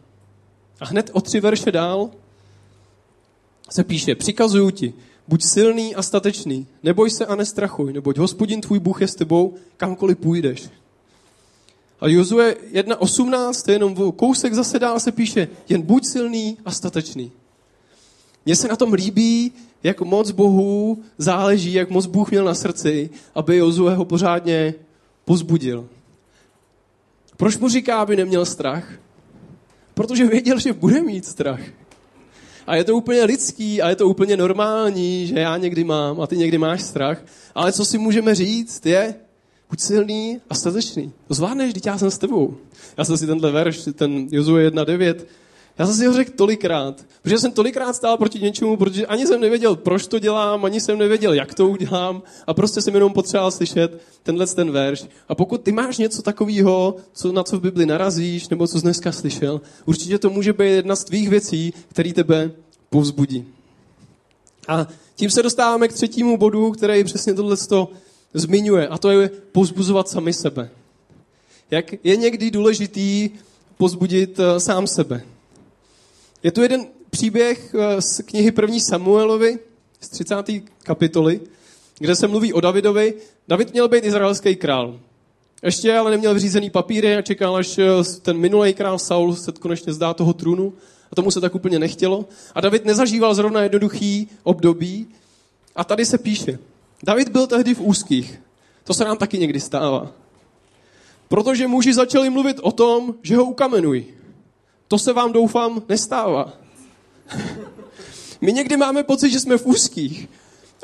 A 0.79 0.85
hned 0.85 1.09
o 1.13 1.21
tři 1.21 1.39
verše 1.39 1.71
dál 1.71 2.09
se 3.69 3.83
píše, 3.83 4.15
přikazuju 4.15 4.69
ti, 4.69 4.93
buď 5.27 5.43
silný 5.43 5.95
a 5.95 6.01
statečný, 6.01 6.67
neboj 6.83 7.09
se 7.09 7.25
a 7.25 7.35
nestrachuj, 7.35 7.93
neboť 7.93 8.17
hospodin 8.17 8.61
tvůj 8.61 8.79
Bůh 8.79 9.01
je 9.01 9.07
s 9.07 9.15
tebou, 9.15 9.53
kamkoliv 9.77 10.17
půjdeš. 10.17 10.69
A 12.03 12.07
Jozue 12.07 12.55
1.18, 12.73 13.63
to 13.65 13.71
je 13.71 13.75
jenom 13.75 14.11
kousek 14.11 14.53
zase 14.53 14.79
dál 14.79 14.99
se 14.99 15.11
píše, 15.11 15.47
jen 15.69 15.81
buď 15.81 16.05
silný 16.05 16.57
a 16.65 16.71
statečný. 16.71 17.31
Mně 18.45 18.55
se 18.55 18.67
na 18.67 18.75
tom 18.75 18.93
líbí, 18.93 19.51
jak 19.83 20.01
moc 20.01 20.31
Bohu 20.31 21.03
záleží, 21.17 21.73
jak 21.73 21.89
moc 21.89 22.05
Bůh 22.05 22.31
měl 22.31 22.45
na 22.45 22.53
srdci, 22.53 23.09
aby 23.35 23.57
Jozue 23.57 23.95
ho 23.95 24.05
pořádně 24.05 24.73
pozbudil. 25.25 25.87
Proč 27.37 27.57
mu 27.57 27.69
říká, 27.69 28.01
aby 28.01 28.15
neměl 28.15 28.45
strach? 28.45 28.93
Protože 29.93 30.25
věděl, 30.25 30.59
že 30.59 30.73
bude 30.73 31.01
mít 31.01 31.25
strach. 31.25 31.61
A 32.67 32.75
je 32.75 32.83
to 32.83 32.95
úplně 32.95 33.23
lidský 33.23 33.81
a 33.81 33.89
je 33.89 33.95
to 33.95 34.07
úplně 34.07 34.37
normální, 34.37 35.27
že 35.27 35.39
já 35.39 35.57
někdy 35.57 35.83
mám 35.83 36.21
a 36.21 36.27
ty 36.27 36.37
někdy 36.37 36.57
máš 36.57 36.81
strach. 36.81 37.25
Ale 37.55 37.71
co 37.71 37.85
si 37.85 37.97
můžeme 37.97 38.35
říct 38.35 38.85
je, 38.85 39.15
buď 39.73 39.79
silný 39.79 40.41
a 40.49 40.55
statečný. 40.55 41.11
To 41.27 41.33
zvládneš, 41.33 41.73
teď 41.73 41.85
já 41.85 41.97
jsem 41.97 42.11
s 42.11 42.17
tebou. 42.17 42.57
Já 42.97 43.05
jsem 43.05 43.17
si 43.17 43.27
tenhle 43.27 43.51
verš, 43.51 43.89
ten 43.93 44.27
Jozue 44.31 44.69
1.9, 44.69 45.15
já 45.77 45.85
jsem 45.85 45.95
si 45.95 46.05
ho 46.05 46.13
řekl 46.13 46.31
tolikrát, 46.35 47.05
protože 47.21 47.39
jsem 47.39 47.51
tolikrát 47.51 47.93
stál 47.93 48.17
proti 48.17 48.39
něčemu, 48.39 48.77
protože 48.77 49.05
ani 49.05 49.27
jsem 49.27 49.41
nevěděl, 49.41 49.75
proč 49.75 50.07
to 50.07 50.19
dělám, 50.19 50.65
ani 50.65 50.81
jsem 50.81 50.97
nevěděl, 50.97 51.33
jak 51.33 51.53
to 51.53 51.69
udělám 51.69 52.21
a 52.47 52.53
prostě 52.53 52.81
jsem 52.81 52.93
jenom 52.93 53.13
potřeboval 53.13 53.51
slyšet 53.51 54.01
tenhle 54.23 54.47
ten 54.47 54.71
verš. 54.71 55.05
A 55.29 55.35
pokud 55.35 55.61
ty 55.61 55.71
máš 55.71 55.97
něco 55.97 56.21
takového, 56.21 56.95
co, 57.13 57.31
na 57.31 57.43
co 57.43 57.57
v 57.57 57.61
Bibli 57.61 57.85
narazíš, 57.85 58.49
nebo 58.49 58.67
co 58.67 58.77
jsi 58.77 58.83
dneska 58.83 59.11
slyšel, 59.11 59.61
určitě 59.85 60.19
to 60.19 60.29
může 60.29 60.53
být 60.53 60.69
jedna 60.69 60.95
z 60.95 61.03
tvých 61.03 61.29
věcí, 61.29 61.73
který 61.87 62.13
tebe 62.13 62.51
povzbudí. 62.89 63.45
A 64.67 64.87
tím 65.15 65.29
se 65.29 65.43
dostáváme 65.43 65.87
k 65.87 65.93
třetímu 65.93 66.37
bodu, 66.37 66.71
který 66.71 67.03
přesně 67.03 67.33
tohle 67.33 67.57
zmiňuje, 68.33 68.87
a 68.87 68.97
to 68.97 69.11
je 69.11 69.29
povzbuzovat 69.51 70.09
sami 70.09 70.33
sebe. 70.33 70.69
Jak 71.71 71.93
je 72.03 72.15
někdy 72.15 72.51
důležitý 72.51 73.29
pozbudit 73.77 74.39
eh, 74.39 74.59
sám 74.59 74.87
sebe. 74.87 75.23
Je 76.43 76.51
tu 76.51 76.61
jeden 76.61 76.85
příběh 77.09 77.75
eh, 77.75 78.01
z 78.01 78.21
knihy 78.21 78.51
první 78.51 78.79
Samuelovi 78.79 79.59
z 79.99 80.09
30. 80.09 80.35
kapitoly, 80.83 81.39
kde 81.99 82.15
se 82.15 82.27
mluví 82.27 82.53
o 82.53 82.61
Davidovi. 82.61 83.13
David 83.47 83.73
měl 83.73 83.87
být 83.87 84.03
izraelský 84.03 84.55
král. 84.55 84.99
Ještě 85.63 85.97
ale 85.97 86.11
neměl 86.11 86.33
vřízený 86.33 86.69
papíry 86.69 87.15
a 87.15 87.21
čekal, 87.21 87.55
až 87.55 87.77
eh, 87.77 87.85
ten 88.21 88.37
minulý 88.37 88.73
král 88.73 88.99
Saul 88.99 89.35
se 89.35 89.51
konečně 89.51 89.93
zdá 89.93 90.13
toho 90.13 90.33
trůnu. 90.33 90.73
A 91.11 91.15
tomu 91.15 91.31
se 91.31 91.41
tak 91.41 91.55
úplně 91.55 91.79
nechtělo. 91.79 92.25
A 92.55 92.61
David 92.61 92.85
nezažíval 92.85 93.35
zrovna 93.35 93.63
jednoduchý 93.63 94.27
období. 94.43 95.07
A 95.75 95.83
tady 95.83 96.05
se 96.05 96.17
píše. 96.17 96.59
David 97.03 97.29
byl 97.29 97.47
tehdy 97.47 97.75
v 97.75 97.81
úzkých. 97.81 98.41
To 98.83 98.93
se 98.93 99.05
nám 99.05 99.17
taky 99.17 99.37
někdy 99.37 99.59
stává. 99.59 100.11
Protože 101.27 101.67
muži 101.67 101.93
začali 101.93 102.29
mluvit 102.29 102.59
o 102.61 102.71
tom, 102.71 103.15
že 103.21 103.35
ho 103.35 103.43
ukamenují. 103.43 104.05
To 104.87 104.99
se 104.99 105.13
vám 105.13 105.33
doufám 105.33 105.81
nestává. 105.89 106.53
My 108.41 108.53
někdy 108.53 108.77
máme 108.77 109.03
pocit, 109.03 109.29
že 109.29 109.39
jsme 109.39 109.57
v 109.57 109.65
úzkých, 109.65 110.29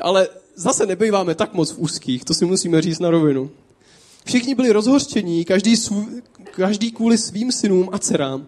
ale 0.00 0.28
zase 0.54 0.86
nebýváme 0.86 1.34
tak 1.34 1.54
moc 1.54 1.72
v 1.72 1.78
úzkých, 1.78 2.24
to 2.24 2.34
si 2.34 2.44
musíme 2.44 2.82
říct 2.82 2.98
na 2.98 3.10
rovinu. 3.10 3.50
Všichni 4.24 4.54
byli 4.54 4.72
rozhořčení, 4.72 5.44
každý, 5.44 5.76
svů, 5.76 6.08
každý 6.42 6.92
kvůli 6.92 7.18
svým 7.18 7.52
synům 7.52 7.88
a 7.92 7.98
dcerám. 7.98 8.46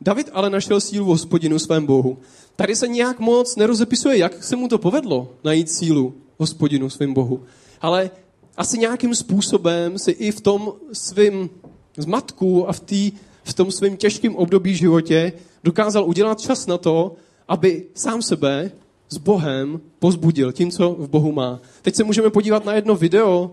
David 0.00 0.30
ale 0.32 0.50
našel 0.50 0.80
sílu 0.80 1.04
v 1.04 1.08
hospodinu 1.08 1.58
svém 1.58 1.86
bohu. 1.86 2.18
Tady 2.56 2.76
se 2.76 2.88
nějak 2.88 3.20
moc 3.20 3.56
nerozepisuje, 3.56 4.18
jak 4.18 4.44
se 4.44 4.56
mu 4.56 4.68
to 4.68 4.78
povedlo 4.78 5.28
najít 5.44 5.70
sílu 5.70 6.14
hospodinu 6.38 6.90
svém 6.90 7.14
bohu. 7.14 7.42
Ale 7.80 8.10
asi 8.56 8.78
nějakým 8.78 9.14
způsobem 9.14 9.98
si 9.98 10.10
i 10.10 10.32
v 10.32 10.40
tom 10.40 10.72
svém 10.92 11.50
zmatku 11.96 12.68
a 12.68 12.72
v 12.72 12.80
té 12.80 13.10
v 13.46 13.54
tom 13.54 13.70
svém 13.70 13.96
těžkém 13.96 14.36
období 14.36 14.74
životě 14.74 15.32
dokázal 15.64 16.04
udělat 16.04 16.40
čas 16.40 16.66
na 16.66 16.78
to, 16.78 17.14
aby 17.48 17.84
sám 17.94 18.22
sebe 18.22 18.70
s 19.08 19.18
Bohem 19.18 19.80
pozbudil 19.98 20.52
tím, 20.52 20.70
co 20.70 20.90
v 20.98 21.08
Bohu 21.08 21.32
má. 21.32 21.60
Teď 21.82 21.94
se 21.94 22.04
můžeme 22.04 22.30
podívat 22.30 22.64
na 22.64 22.74
jedno 22.74 22.96
video, 22.96 23.50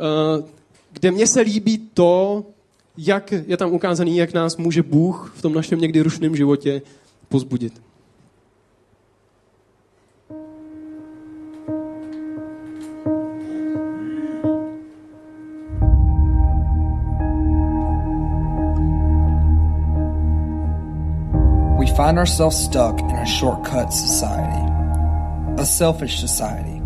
eh, 0.00 0.42
kde 0.92 1.10
mně 1.10 1.26
se 1.26 1.40
líbí 1.40 1.78
to, 1.94 2.44
jak 2.98 3.32
je 3.46 3.56
tam 3.56 3.72
ukázaný, 3.72 4.16
jak 4.16 4.32
nás 4.32 4.56
může 4.56 4.82
Bůh 4.82 5.32
v 5.36 5.42
tom 5.42 5.54
našem 5.54 5.80
někdy 5.80 6.00
rušném 6.00 6.36
životě 6.36 6.82
pozbudit. 7.28 7.72
Find 22.08 22.18
ourselves 22.18 22.56
stuck 22.56 22.98
in 23.00 23.10
a 23.10 23.26
shortcut 23.26 23.92
society, 23.92 24.72
a 25.58 25.66
selfish 25.66 26.18
society, 26.18 26.80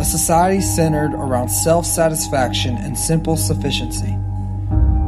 a 0.00 0.04
society 0.04 0.60
centered 0.60 1.14
around 1.14 1.48
self 1.48 1.86
satisfaction 1.86 2.76
and 2.76 2.98
simple 2.98 3.36
sufficiency. 3.36 4.18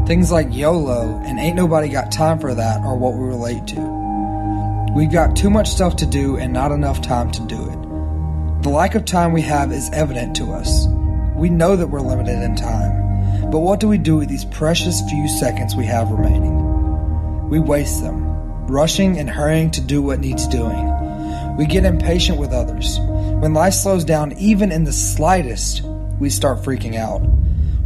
Things 0.06 0.30
like 0.30 0.54
YOLO 0.54 1.20
and 1.24 1.40
Ain't 1.40 1.56
Nobody 1.56 1.88
Got 1.88 2.12
Time 2.12 2.38
for 2.38 2.54
That 2.54 2.82
are 2.82 2.96
what 2.96 3.14
we 3.14 3.24
relate 3.24 3.66
to. 3.66 4.92
We've 4.94 5.10
got 5.10 5.34
too 5.34 5.50
much 5.50 5.68
stuff 5.68 5.96
to 5.96 6.06
do 6.06 6.36
and 6.36 6.52
not 6.52 6.70
enough 6.70 7.02
time 7.02 7.32
to 7.32 7.40
do 7.40 7.60
it. 7.60 8.62
The 8.62 8.70
lack 8.70 8.94
of 8.94 9.04
time 9.04 9.32
we 9.32 9.42
have 9.42 9.72
is 9.72 9.90
evident 9.90 10.36
to 10.36 10.52
us. 10.52 10.86
We 11.34 11.50
know 11.50 11.74
that 11.74 11.88
we're 11.88 11.98
limited 11.98 12.40
in 12.40 12.54
time, 12.54 13.50
but 13.50 13.58
what 13.58 13.80
do 13.80 13.88
we 13.88 13.98
do 13.98 14.14
with 14.14 14.28
these 14.28 14.44
precious 14.44 15.00
few 15.10 15.26
seconds 15.26 15.74
we 15.74 15.86
have 15.86 16.12
remaining? 16.12 17.48
We 17.48 17.58
waste 17.58 18.00
them 18.00 18.23
rushing 18.68 19.18
and 19.18 19.28
hurrying 19.28 19.70
to 19.72 19.80
do 19.80 20.02
what 20.02 20.20
needs 20.20 20.46
doing. 20.48 21.56
We 21.56 21.66
get 21.66 21.84
impatient 21.84 22.38
with 22.38 22.52
others. 22.52 22.98
When 22.98 23.54
life 23.54 23.74
slows 23.74 24.04
down, 24.04 24.32
even 24.38 24.72
in 24.72 24.84
the 24.84 24.92
slightest, 24.92 25.82
we 26.18 26.30
start 26.30 26.62
freaking 26.62 26.96
out. 26.96 27.22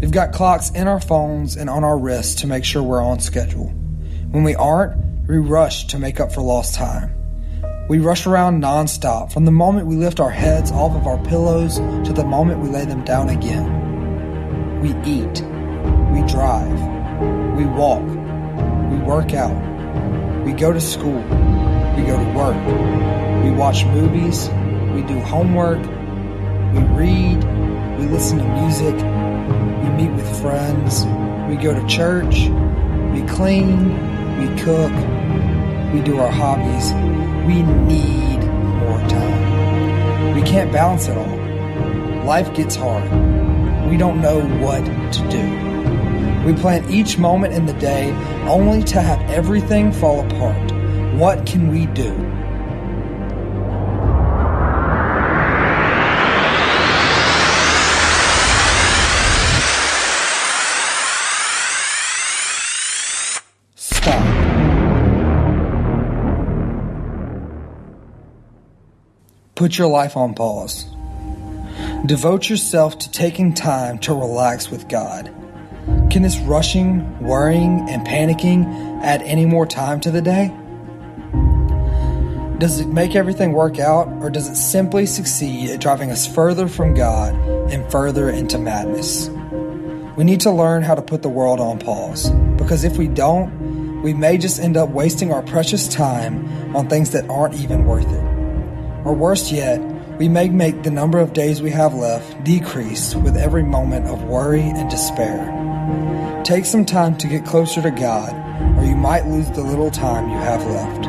We've 0.00 0.10
got 0.10 0.32
clocks 0.32 0.70
in 0.70 0.86
our 0.86 1.00
phones 1.00 1.56
and 1.56 1.68
on 1.68 1.84
our 1.84 1.98
wrists 1.98 2.42
to 2.42 2.46
make 2.46 2.64
sure 2.64 2.82
we're 2.82 3.02
on 3.02 3.20
schedule. 3.20 3.66
When 4.30 4.44
we 4.44 4.54
aren't, 4.54 5.28
we 5.28 5.38
rush 5.38 5.88
to 5.88 5.98
make 5.98 6.20
up 6.20 6.32
for 6.32 6.40
lost 6.40 6.74
time. 6.74 7.12
We 7.88 7.98
rush 7.98 8.26
around 8.26 8.62
nonstop 8.62 9.32
from 9.32 9.44
the 9.44 9.50
moment 9.50 9.86
we 9.86 9.96
lift 9.96 10.20
our 10.20 10.30
heads 10.30 10.70
off 10.70 10.94
of 10.94 11.06
our 11.06 11.18
pillows 11.24 11.76
to 11.78 12.12
the 12.12 12.24
moment 12.24 12.60
we 12.60 12.68
lay 12.68 12.84
them 12.84 13.04
down 13.04 13.28
again. 13.30 14.80
We 14.80 14.90
eat, 15.10 15.42
we 16.12 16.22
drive, 16.30 16.78
we 17.56 17.64
walk, 17.64 18.04
we 18.90 18.98
work 18.98 19.34
out, 19.34 19.56
we 20.48 20.54
go 20.54 20.72
to 20.72 20.80
school. 20.80 21.20
We 21.20 22.04
go 22.04 22.16
to 22.16 22.32
work. 22.34 23.44
We 23.44 23.50
watch 23.50 23.84
movies. 23.84 24.48
We 24.94 25.02
do 25.02 25.20
homework. 25.20 25.82
We 26.72 26.80
read. 26.96 27.44
We 27.98 28.06
listen 28.06 28.38
to 28.38 28.44
music. 28.44 28.94
We 28.94 29.90
meet 29.90 30.10
with 30.10 30.40
friends. 30.40 31.04
We 31.50 31.62
go 31.62 31.78
to 31.78 31.86
church. 31.86 32.48
We 33.12 33.26
clean. 33.28 33.92
We 34.38 34.62
cook. 34.62 34.92
We 35.92 36.00
do 36.00 36.18
our 36.18 36.32
hobbies. 36.32 36.94
We 37.46 37.62
need 37.62 38.42
more 38.86 39.00
time. 39.00 40.34
We 40.34 40.40
can't 40.40 40.72
balance 40.72 41.08
it 41.08 41.18
all. 41.18 42.24
Life 42.24 42.54
gets 42.54 42.74
hard. 42.74 43.04
We 43.90 43.98
don't 43.98 44.22
know 44.22 44.40
what 44.64 44.82
to 45.12 45.28
do. 45.28 45.67
We 46.48 46.54
plan 46.54 46.88
each 46.88 47.18
moment 47.18 47.52
in 47.52 47.66
the 47.66 47.74
day 47.74 48.10
only 48.48 48.82
to 48.84 49.02
have 49.02 49.20
everything 49.28 49.92
fall 49.92 50.20
apart. 50.20 50.72
What 51.12 51.44
can 51.44 51.68
we 51.68 51.84
do? 51.84 52.08
Stop. 63.74 64.22
Put 69.54 69.76
your 69.76 69.88
life 69.88 70.16
on 70.16 70.32
pause. 70.32 70.86
Devote 72.06 72.48
yourself 72.48 72.98
to 73.00 73.10
taking 73.10 73.52
time 73.52 73.98
to 73.98 74.14
relax 74.14 74.70
with 74.70 74.88
God. 74.88 75.30
Can 76.10 76.22
this 76.22 76.38
rushing, 76.38 77.18
worrying, 77.20 77.86
and 77.88 78.06
panicking 78.06 78.64
add 79.02 79.22
any 79.22 79.46
more 79.46 79.66
time 79.66 80.00
to 80.00 80.10
the 80.10 80.22
day? 80.22 80.54
Does 82.58 82.80
it 82.80 82.88
make 82.88 83.14
everything 83.14 83.52
work 83.52 83.78
out, 83.78 84.08
or 84.20 84.30
does 84.30 84.48
it 84.48 84.56
simply 84.56 85.06
succeed 85.06 85.70
at 85.70 85.80
driving 85.80 86.10
us 86.10 86.26
further 86.26 86.66
from 86.66 86.94
God 86.94 87.34
and 87.70 87.90
further 87.90 88.30
into 88.30 88.58
madness. 88.58 89.28
We 90.16 90.24
need 90.24 90.40
to 90.40 90.50
learn 90.50 90.82
how 90.82 90.94
to 90.94 91.02
put 91.02 91.22
the 91.22 91.28
world 91.28 91.60
on 91.60 91.78
pause 91.78 92.30
because 92.56 92.82
if 92.82 92.98
we 92.98 93.06
don't, 93.06 94.02
we 94.02 94.14
may 94.14 94.38
just 94.38 94.60
end 94.60 94.76
up 94.76 94.88
wasting 94.88 95.32
our 95.32 95.42
precious 95.42 95.86
time 95.88 96.74
on 96.74 96.88
things 96.88 97.10
that 97.10 97.28
aren't 97.28 97.54
even 97.54 97.84
worth 97.84 98.10
it. 98.10 98.24
Or 99.04 99.14
worse 99.14 99.52
yet, 99.52 99.80
we 100.18 100.28
may 100.28 100.48
make 100.48 100.82
the 100.82 100.90
number 100.90 101.18
of 101.18 101.32
days 101.32 101.62
we 101.62 101.70
have 101.70 101.94
left 101.94 102.42
decrease 102.42 103.14
with 103.14 103.36
every 103.36 103.62
moment 103.62 104.06
of 104.06 104.24
worry 104.24 104.62
and 104.62 104.90
despair. 104.90 105.77
Take 106.44 106.64
some 106.64 106.84
time 106.84 107.16
to 107.18 107.28
get 107.28 107.44
closer 107.44 107.82
to 107.82 107.90
God, 107.90 108.32
or 108.78 108.84
you 108.84 108.96
might 108.96 109.26
lose 109.26 109.50
the 109.50 109.62
little 109.62 109.90
time 109.90 110.28
you 110.30 110.38
have 110.38 110.64
left. 110.64 111.04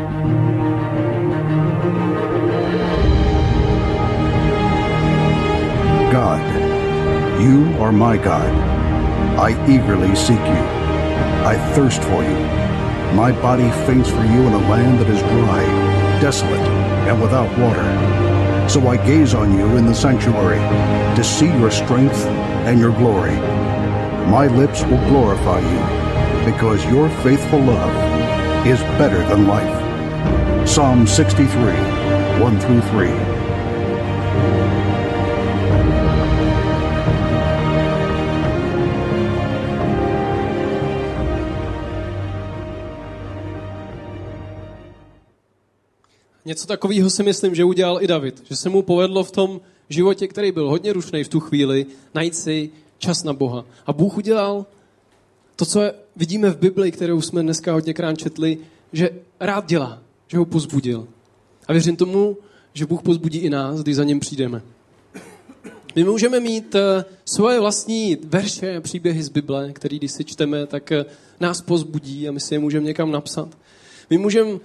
God, 6.12 7.42
you 7.42 7.74
are 7.82 7.92
my 7.92 8.18
God. 8.18 8.50
I 9.40 9.52
eagerly 9.70 10.14
seek 10.16 10.40
you. 10.40 10.80
I 11.46 11.56
thirst 11.74 12.02
for 12.04 12.24
you. 12.24 12.36
My 13.16 13.32
body 13.32 13.70
faints 13.86 14.10
for 14.10 14.26
you 14.26 14.42
in 14.46 14.54
a 14.54 14.70
land 14.70 15.00
that 15.00 15.10
is 15.10 15.22
dry, 15.22 15.62
desolate, 16.20 16.68
and 17.08 17.22
without 17.22 17.50
water. 17.58 18.70
So 18.70 18.88
I 18.88 18.98
gaze 18.98 19.34
on 19.34 19.58
you 19.58 19.78
in 19.78 19.86
the 19.86 19.96
sanctuary 19.96 20.60
to 21.16 21.24
see 21.24 21.48
your 21.48 21.72
strength 21.72 22.26
and 22.68 22.80
your 22.80 22.92
glory. 22.92 23.38
My 24.30 24.46
lips 24.46 24.84
will 24.84 25.04
glorify 25.10 25.60
you 25.60 25.82
because 26.46 26.86
your 26.86 27.10
faithful 27.24 27.60
love 27.60 27.96
is 28.64 28.80
better 29.00 29.24
than 29.24 29.48
life. 29.48 30.68
Psalm 30.68 31.08
63, 31.08 31.50
1 32.40 32.60
through 32.60 32.82
3. 32.82 33.10
Něco 46.46 46.68
takového 46.68 47.10
si 47.10 47.24
myslím, 47.24 47.56
že 47.56 47.64
udělal 47.64 48.04
i 48.04 48.08
David. 48.08 48.44
Že 48.50 48.56
se 48.56 48.70
mu 48.70 48.82
povedlo 48.82 49.24
v 49.24 49.32
tom 49.32 49.62
životě, 49.90 50.28
který 50.28 50.52
byl 50.52 50.70
hodně 50.70 50.94
rušný 50.94 51.24
v 51.24 51.30
tu 51.30 51.40
chvíli, 51.40 51.86
najít 52.14 52.36
si 52.36 52.70
čas 53.00 53.24
na 53.24 53.34
Boha. 53.34 53.66
A 53.86 53.94
Bůh 53.94 54.18
udělal 54.18 54.66
to, 55.56 55.66
co 55.66 55.82
vidíme 56.16 56.50
v 56.50 56.58
Bibli, 56.58 56.92
kterou 56.92 57.22
jsme 57.22 57.42
dneska 57.44 57.74
hodněkrát 57.74 58.18
četli, 58.18 58.58
že 58.94 59.10
rád 59.40 59.66
dělá, 59.66 60.02
že 60.28 60.38
ho 60.38 60.46
pozbudil. 60.46 61.08
A 61.68 61.74
věřím 61.74 61.96
tomu, 61.96 62.38
že 62.74 62.86
Bůh 62.86 63.02
pozbudí 63.02 63.40
i 63.40 63.50
nás, 63.50 63.82
když 63.82 63.96
za 63.96 64.04
něm 64.04 64.20
přijdeme. 64.20 64.62
My 65.96 66.04
můžeme 66.04 66.40
mít 66.40 66.76
eh, 66.76 67.06
svoje 67.26 67.60
vlastní 67.60 68.18
verše, 68.24 68.82
příběhy 68.82 69.24
z 69.24 69.30
Bible, 69.30 69.74
které 69.74 69.98
když 69.98 70.12
si 70.12 70.24
čteme, 70.24 70.66
tak 70.66 70.92
eh, 70.92 71.06
nás 71.40 71.62
pozbudí 71.62 72.30
a 72.30 72.32
my 72.32 72.40
si 72.40 72.56
je 72.56 72.60
můžeme 72.60 72.86
někam 72.86 73.12
napsat. 73.12 73.58
My 74.10 74.18
můžeme 74.18 74.60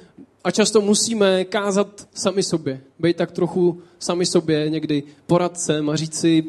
a 0.45 0.51
často 0.51 0.81
musíme 0.81 1.45
kázat 1.45 2.09
sami 2.15 2.43
sobě. 2.43 2.81
Být 2.99 3.17
tak 3.17 3.33
trochu 3.33 3.81
sami 3.99 4.27
sobě 4.27 4.71
někdy 4.71 5.03
poradcem 5.27 5.91
a 5.91 5.97
říct 5.97 6.21
si, 6.21 6.45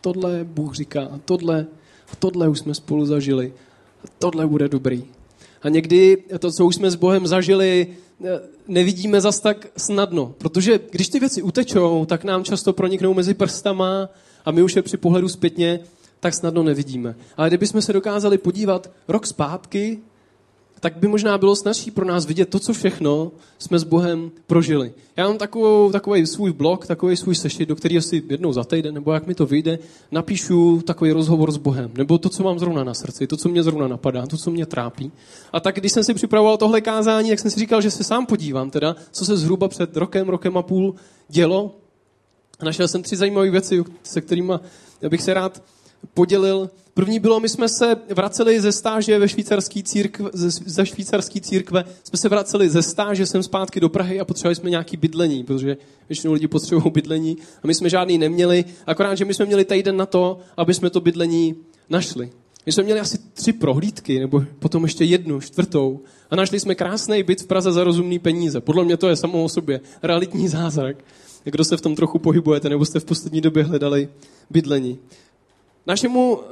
tohle 0.00 0.44
Bůh 0.44 0.74
říká, 0.74 1.20
tohle, 1.24 1.66
tohle 2.18 2.48
už 2.48 2.58
jsme 2.58 2.74
spolu 2.74 3.06
zažili, 3.06 3.52
tohle 4.18 4.46
bude 4.46 4.68
dobrý. 4.68 5.04
A 5.62 5.68
někdy 5.68 6.24
to, 6.38 6.52
co 6.52 6.66
už 6.66 6.74
jsme 6.74 6.90
s 6.90 6.94
Bohem 6.94 7.26
zažili, 7.26 7.86
nevidíme 8.68 9.20
zas 9.20 9.40
tak 9.40 9.66
snadno. 9.76 10.34
Protože 10.38 10.80
když 10.90 11.08
ty 11.08 11.20
věci 11.20 11.42
utečou, 11.42 12.04
tak 12.04 12.24
nám 12.24 12.44
často 12.44 12.72
proniknou 12.72 13.14
mezi 13.14 13.34
prstama 13.34 14.08
a 14.44 14.50
my 14.50 14.62
už 14.62 14.76
je 14.76 14.82
při 14.82 14.96
pohledu 14.96 15.28
zpětně 15.28 15.80
tak 16.20 16.34
snadno 16.34 16.62
nevidíme. 16.62 17.14
Ale 17.36 17.48
kdybychom 17.48 17.82
se 17.82 17.92
dokázali 17.92 18.38
podívat 18.38 18.90
rok 19.08 19.26
zpátky 19.26 19.98
tak 20.80 20.96
by 20.96 21.08
možná 21.08 21.38
bylo 21.38 21.56
snažší 21.56 21.90
pro 21.90 22.04
nás 22.04 22.26
vidět 22.26 22.48
to, 22.48 22.58
co 22.58 22.72
všechno 22.72 23.32
jsme 23.58 23.78
s 23.78 23.84
Bohem 23.84 24.30
prožili. 24.46 24.92
Já 25.16 25.26
mám 25.26 25.38
takovou, 25.38 25.92
takový 25.92 26.26
svůj 26.26 26.52
blog, 26.52 26.86
takový 26.86 27.16
svůj 27.16 27.34
sešit, 27.34 27.68
do 27.68 27.76
kterého 27.76 28.02
si 28.02 28.22
jednou 28.28 28.52
za 28.52 28.64
týden, 28.64 28.94
nebo 28.94 29.12
jak 29.12 29.26
mi 29.26 29.34
to 29.34 29.46
vyjde, 29.46 29.78
napíšu 30.10 30.82
takový 30.86 31.12
rozhovor 31.12 31.52
s 31.52 31.56
Bohem, 31.56 31.90
nebo 31.94 32.18
to, 32.18 32.28
co 32.28 32.42
mám 32.42 32.58
zrovna 32.58 32.84
na 32.84 32.94
srdci, 32.94 33.26
to, 33.26 33.36
co 33.36 33.48
mě 33.48 33.62
zrovna 33.62 33.88
napadá, 33.88 34.26
to, 34.26 34.36
co 34.36 34.50
mě 34.50 34.66
trápí. 34.66 35.12
A 35.52 35.60
tak, 35.60 35.76
když 35.76 35.92
jsem 35.92 36.04
si 36.04 36.14
připravoval 36.14 36.56
tohle 36.56 36.80
kázání, 36.80 37.28
tak 37.28 37.38
jsem 37.38 37.50
si 37.50 37.60
říkal, 37.60 37.80
že 37.80 37.90
se 37.90 38.04
sám 38.04 38.26
podívám, 38.26 38.70
teda, 38.70 38.96
co 39.10 39.24
se 39.24 39.36
zhruba 39.36 39.68
před 39.68 39.96
rokem, 39.96 40.28
rokem 40.28 40.56
a 40.56 40.62
půl 40.62 40.94
dělo. 41.28 41.74
A 42.60 42.64
našel 42.64 42.88
jsem 42.88 43.02
tři 43.02 43.16
zajímavé 43.16 43.50
věci, 43.50 43.84
se 44.02 44.20
kterými 44.20 44.52
bych 45.08 45.22
se 45.22 45.34
rád 45.34 45.62
podělil. 46.14 46.70
První 46.94 47.18
bylo, 47.18 47.40
my 47.40 47.48
jsme 47.48 47.68
se 47.68 47.96
vraceli 48.14 48.60
ze 48.60 48.72
stáže 48.72 49.18
ve 49.18 49.28
švýcarské 49.28 49.82
církve, 49.82 50.30
ze 50.66 50.86
švýcarské 50.86 51.40
církve, 51.40 51.84
jsme 52.02 52.18
se 52.18 52.28
vraceli 52.28 52.68
ze 52.68 52.82
stáže 52.82 53.26
sem 53.26 53.42
zpátky 53.42 53.80
do 53.80 53.88
Prahy 53.88 54.20
a 54.20 54.24
potřebovali 54.24 54.54
jsme 54.54 54.70
nějaký 54.70 54.96
bydlení, 54.96 55.44
protože 55.44 55.76
většinou 56.08 56.32
lidi 56.32 56.48
potřebují 56.48 56.92
bydlení 56.92 57.36
a 57.62 57.66
my 57.66 57.74
jsme 57.74 57.90
žádný 57.90 58.18
neměli, 58.18 58.64
akorát, 58.86 59.14
že 59.14 59.24
my 59.24 59.34
jsme 59.34 59.46
měli 59.46 59.64
týden 59.64 59.96
na 59.96 60.06
to, 60.06 60.38
aby 60.56 60.74
jsme 60.74 60.90
to 60.90 61.00
bydlení 61.00 61.54
našli. 61.90 62.30
My 62.66 62.72
jsme 62.72 62.82
měli 62.82 63.00
asi 63.00 63.18
tři 63.34 63.52
prohlídky, 63.52 64.20
nebo 64.20 64.44
potom 64.58 64.82
ještě 64.82 65.04
jednu, 65.04 65.40
čtvrtou. 65.40 66.00
A 66.30 66.36
našli 66.36 66.60
jsme 66.60 66.74
krásný 66.74 67.22
byt 67.22 67.40
v 67.40 67.46
Praze 67.46 67.72
za 67.72 67.84
rozumný 67.84 68.18
peníze. 68.18 68.60
Podle 68.60 68.84
mě 68.84 68.96
to 68.96 69.08
je 69.08 69.16
samo 69.16 69.44
o 69.44 69.48
sobě 69.48 69.80
realitní 70.02 70.48
zázrak. 70.48 70.96
Kdo 71.44 71.64
se 71.64 71.76
v 71.76 71.80
tom 71.80 71.96
trochu 71.96 72.18
pohybujete, 72.18 72.68
nebo 72.68 72.84
jste 72.84 73.00
v 73.00 73.04
poslední 73.04 73.40
době 73.40 73.64
hledali 73.64 74.08
bydlení. 74.50 74.98
Našemu, 75.90 76.32
uh, 76.32 76.42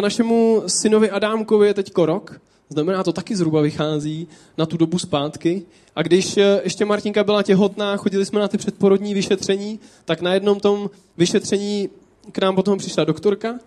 našemu 0.00 0.62
synovi 0.66 1.10
Adámkovi 1.10 1.66
je 1.66 1.74
teď 1.74 1.92
rok, 1.96 2.40
znamená 2.68 3.02
to 3.02 3.12
taky 3.12 3.36
zhruba 3.36 3.60
vychází 3.60 4.28
na 4.58 4.66
tu 4.66 4.76
dobu 4.76 4.98
zpátky. 4.98 5.62
A 5.96 6.02
když 6.02 6.36
uh, 6.36 6.42
ještě 6.64 6.84
Martinka 6.84 7.24
byla 7.24 7.42
těhotná, 7.42 7.96
chodili 7.96 8.26
jsme 8.26 8.40
na 8.40 8.48
ty 8.48 8.58
předporodní 8.58 9.14
vyšetření, 9.14 9.80
tak 10.04 10.20
na 10.20 10.34
jednom 10.34 10.60
tom 10.60 10.90
vyšetření 11.16 11.88
k 12.32 12.38
nám 12.38 12.54
potom 12.54 12.78
přišla 12.78 13.04
doktorka 13.04 13.58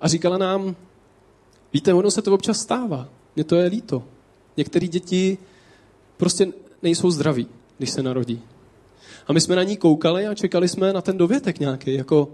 a 0.00 0.08
říkala 0.08 0.38
nám, 0.38 0.76
víte, 1.72 1.94
ono 1.94 2.10
se 2.10 2.22
to 2.22 2.34
občas 2.34 2.60
stává, 2.60 3.08
mně 3.36 3.44
to 3.44 3.56
je 3.56 3.66
líto. 3.66 4.02
Některé 4.56 4.86
děti 4.86 5.38
prostě 6.16 6.52
nejsou 6.82 7.10
zdraví, 7.10 7.46
když 7.78 7.90
se 7.90 8.02
narodí. 8.02 8.42
A 9.26 9.32
my 9.32 9.40
jsme 9.40 9.56
na 9.56 9.62
ní 9.62 9.76
koukali 9.76 10.26
a 10.26 10.34
čekali 10.34 10.68
jsme 10.68 10.92
na 10.92 11.00
ten 11.00 11.18
dovětek 11.18 11.60
nějaký, 11.60 11.94
jako, 11.94 12.28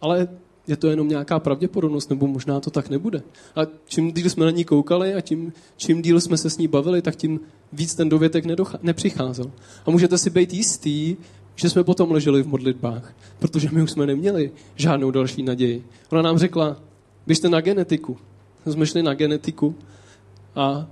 ale 0.00 0.28
je 0.68 0.76
to 0.76 0.88
jenom 0.88 1.08
nějaká 1.08 1.38
pravděpodobnost, 1.38 2.10
nebo 2.10 2.26
možná 2.26 2.60
to 2.60 2.70
tak 2.70 2.90
nebude. 2.90 3.22
A 3.56 3.60
čím 3.88 4.12
díl 4.12 4.30
jsme 4.30 4.44
na 4.44 4.50
ní 4.50 4.64
koukali 4.64 5.14
a 5.14 5.20
tím, 5.20 5.52
čím 5.76 6.02
díl 6.02 6.20
jsme 6.20 6.36
se 6.36 6.50
s 6.50 6.58
ní 6.58 6.68
bavili, 6.68 7.02
tak 7.02 7.16
tím 7.16 7.40
víc 7.72 7.94
ten 7.94 8.08
dovětek 8.08 8.44
nedocha- 8.44 8.78
nepřicházel. 8.82 9.50
A 9.86 9.90
můžete 9.90 10.18
si 10.18 10.30
být 10.30 10.52
jistý, 10.52 11.16
že 11.54 11.70
jsme 11.70 11.84
potom 11.84 12.10
leželi 12.10 12.42
v 12.42 12.48
modlitbách, 12.48 13.14
protože 13.38 13.68
my 13.72 13.82
už 13.82 13.90
jsme 13.90 14.06
neměli 14.06 14.50
žádnou 14.76 15.10
další 15.10 15.42
naději. 15.42 15.84
Ona 16.10 16.22
nám 16.22 16.38
řekla, 16.38 16.76
běžte 17.26 17.48
na 17.48 17.60
genetiku. 17.60 18.16
Jsme 18.66 18.86
šli 18.86 19.02
na 19.02 19.14
genetiku 19.14 19.74
a 20.54 20.86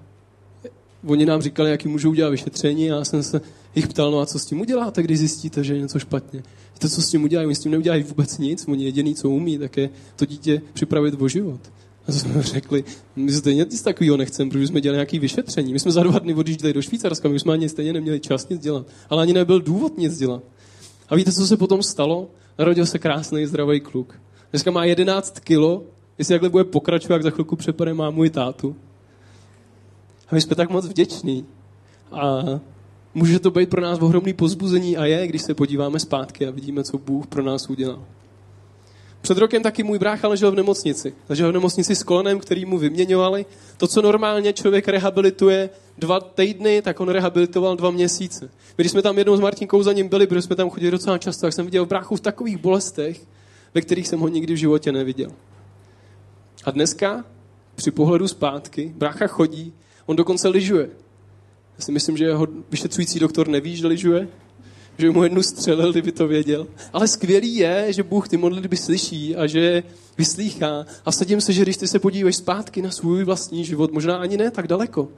oni 1.06 1.26
nám 1.26 1.42
říkali, 1.42 1.70
jaký 1.70 1.88
můžou 1.88 2.10
udělat 2.10 2.30
vyšetření 2.30 2.92
a 2.92 2.96
já 2.96 3.04
jsem 3.04 3.22
se 3.22 3.40
jich 3.74 3.88
ptal, 3.88 4.10
no 4.10 4.20
a 4.20 4.26
co 4.26 4.38
s 4.38 4.46
tím 4.46 4.60
uděláte, 4.60 5.02
když 5.02 5.18
zjistíte, 5.18 5.64
že 5.64 5.74
je 5.74 5.80
něco 5.80 5.98
špatně. 5.98 6.42
To, 6.84 6.88
co 6.88 7.02
s 7.02 7.10
tím 7.10 7.24
udělají, 7.24 7.46
oni 7.46 7.54
s 7.54 7.60
tím 7.60 7.72
neudělají 7.72 8.02
vůbec 8.02 8.38
nic, 8.38 8.68
oni 8.68 8.84
jediný, 8.84 9.14
co 9.14 9.30
umí, 9.30 9.58
tak 9.58 9.76
je 9.76 9.90
to 10.16 10.26
dítě 10.26 10.62
připravit 10.72 11.14
o 11.20 11.28
život. 11.28 11.60
A 12.02 12.12
to 12.12 12.12
jsme 12.12 12.42
řekli, 12.42 12.84
my 13.16 13.32
stejně 13.32 13.66
nic 13.70 13.82
takového 13.82 14.16
nechceme, 14.16 14.50
protože 14.50 14.66
jsme 14.66 14.80
dělali 14.80 14.96
nějaké 14.96 15.18
vyšetření. 15.18 15.72
My 15.72 15.80
jsme 15.80 15.92
za 15.92 16.02
dva 16.02 16.18
dny 16.18 16.34
odjížděli 16.34 16.72
do 16.72 16.82
Švýcarska, 16.82 17.28
my 17.28 17.40
jsme 17.40 17.52
ani 17.52 17.68
stejně 17.68 17.92
neměli 17.92 18.20
čas 18.20 18.48
nic 18.48 18.60
dělat. 18.60 18.86
Ale 19.10 19.22
ani 19.22 19.32
nebyl 19.32 19.60
důvod 19.60 19.98
nic 19.98 20.18
dělat. 20.18 20.42
A 21.08 21.16
víte, 21.16 21.32
co 21.32 21.46
se 21.46 21.56
potom 21.56 21.82
stalo? 21.82 22.28
Narodil 22.58 22.86
se 22.86 22.98
krásný, 22.98 23.46
zdravý 23.46 23.80
kluk. 23.80 24.20
Dneska 24.50 24.70
má 24.70 24.84
11 24.84 25.40
kilo, 25.40 25.82
jestli 26.18 26.34
takhle 26.34 26.48
bude 26.48 26.64
pokračovat, 26.64 27.14
jak 27.14 27.22
za 27.22 27.30
chvilku 27.30 27.56
přepade 27.56 27.94
má 27.94 28.10
můj 28.10 28.30
tátu. 28.30 28.76
A 30.28 30.34
my 30.34 30.40
jsme 30.40 30.56
tak 30.56 30.70
moc 30.70 30.86
vděční. 30.86 31.46
A 32.12 32.44
může 33.14 33.38
to 33.38 33.50
být 33.50 33.70
pro 33.70 33.81
nás 33.81 33.98
ohromný 33.98 34.33
pozbuzení 34.33 34.96
a 34.96 35.05
je, 35.05 35.27
když 35.27 35.42
se 35.42 35.55
podíváme 35.55 35.98
zpátky 35.98 36.46
a 36.46 36.50
vidíme, 36.50 36.85
co 36.85 36.98
Bůh 36.98 37.27
pro 37.27 37.42
nás 37.42 37.70
udělal. 37.70 38.05
Před 39.20 39.38
rokem 39.38 39.62
taky 39.62 39.83
můj 39.83 39.98
brácha 39.98 40.29
ležel 40.29 40.53
v 40.53 40.55
nemocnici. 40.55 41.14
Ležel 41.29 41.50
v 41.50 41.53
nemocnici 41.53 41.94
s 41.94 42.03
kolenem, 42.03 42.40
který 42.40 42.64
mu 42.64 42.79
vyměňovali. 42.79 43.46
To, 43.77 43.87
co 43.87 44.03
normálně 44.03 44.53
člověk 44.53 44.88
rehabilituje 44.88 45.70
dva 45.98 46.20
týdny, 46.20 46.83
tak 46.83 47.00
on 47.00 47.09
rehabilitoval 47.09 47.77
dva 47.77 47.90
měsíce. 47.90 48.44
My, 48.44 48.83
když 48.83 48.92
jsme 48.92 49.03
tam 49.03 49.18
jednou 49.18 49.37
s 49.37 49.40
Martinkou 49.40 49.83
za 49.83 49.92
ním 49.92 50.09
byli, 50.09 50.27
protože 50.27 50.42
jsme 50.42 50.57
tam 50.57 50.70
chodili 50.70 50.90
docela 50.90 51.18
často, 51.18 51.46
tak 51.46 51.53
jsem 51.53 51.64
viděl 51.64 51.87
bráchu 51.87 52.16
v 52.16 52.20
takových 52.20 52.57
bolestech, 52.57 53.20
ve 53.74 53.81
kterých 53.81 54.09
jsem 54.09 54.20
ho 54.20 54.29
nikdy 54.29 54.55
v 54.55 54.57
životě 54.57 54.92
neviděl. 54.92 55.31
A 56.64 56.70
dneska, 56.70 57.24
při 57.74 57.90
pohledu 57.90 58.29
zpátky, 58.29 58.92
brácha 58.96 59.27
chodí, 59.27 59.72
on 60.07 60.16
dokonce 60.16 60.48
lyžuje. 60.48 60.90
Já 61.78 61.84
si 61.84 61.92
myslím, 61.92 62.16
že 62.16 62.24
jeho 62.24 62.46
vyšetřující 62.70 63.18
doktor 63.18 63.48
neví, 63.48 63.76
že 63.76 63.87
lyžuje, 63.87 64.28
že 64.98 65.10
mu 65.10 65.22
jednu 65.22 65.42
střelil, 65.42 65.92
kdyby 65.92 66.12
to 66.12 66.28
věděl. 66.28 66.66
Ale 66.92 67.08
skvělý 67.08 67.56
je, 67.56 67.87
že 67.92 68.02
Bůh 68.02 68.28
ty 68.28 68.37
modlitby 68.37 68.76
slyší 68.76 69.37
a 69.37 69.46
že 69.46 69.82
vyslýchá. 70.18 70.87
A 71.04 71.12
sadím 71.12 71.40
se, 71.40 71.52
že 71.52 71.62
když 71.62 71.76
ty 71.76 71.88
se 71.88 71.98
podíváš 71.98 72.37
zpátky 72.37 72.82
na 72.82 72.90
svůj 72.90 73.24
vlastní 73.24 73.64
život, 73.64 73.92
možná 73.92 74.16
ani 74.16 74.37
ne 74.37 74.50
tak 74.50 74.68
daleko, 74.68 75.08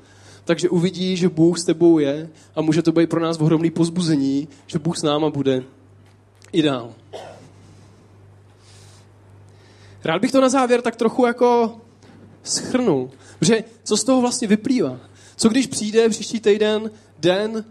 takže 0.45 0.69
uvidí, 0.69 1.17
že 1.17 1.29
Bůh 1.29 1.59
s 1.59 1.65
tebou 1.65 1.99
je 1.99 2.29
a 2.55 2.61
může 2.61 2.83
to 2.83 2.93
být 2.93 3.11
pro 3.11 3.21
nás 3.21 3.39
ohromný 3.41 3.71
pozbuzení, 3.71 4.49
že 4.67 4.79
Bůh 4.79 4.99
s 4.99 5.03
náma 5.03 5.31
bude 5.31 5.63
i 6.53 6.63
dál. 6.63 6.95
Rád 10.05 10.21
bych 10.21 10.33
to 10.33 10.41
na 10.41 10.49
závěr 10.49 10.83
tak 10.83 10.97
trochu 10.97 11.27
jako 11.27 11.81
schrnul. 12.43 13.11
Protože 13.39 13.65
co 13.85 13.97
z 13.97 14.05
toho 14.05 14.21
vlastně 14.21 14.49
vyplývá? 14.49 15.01
Co 15.37 15.49
když 15.49 15.67
přijde 15.67 16.09
příští 16.09 16.41
týden 16.41 16.91
den, 17.19 17.65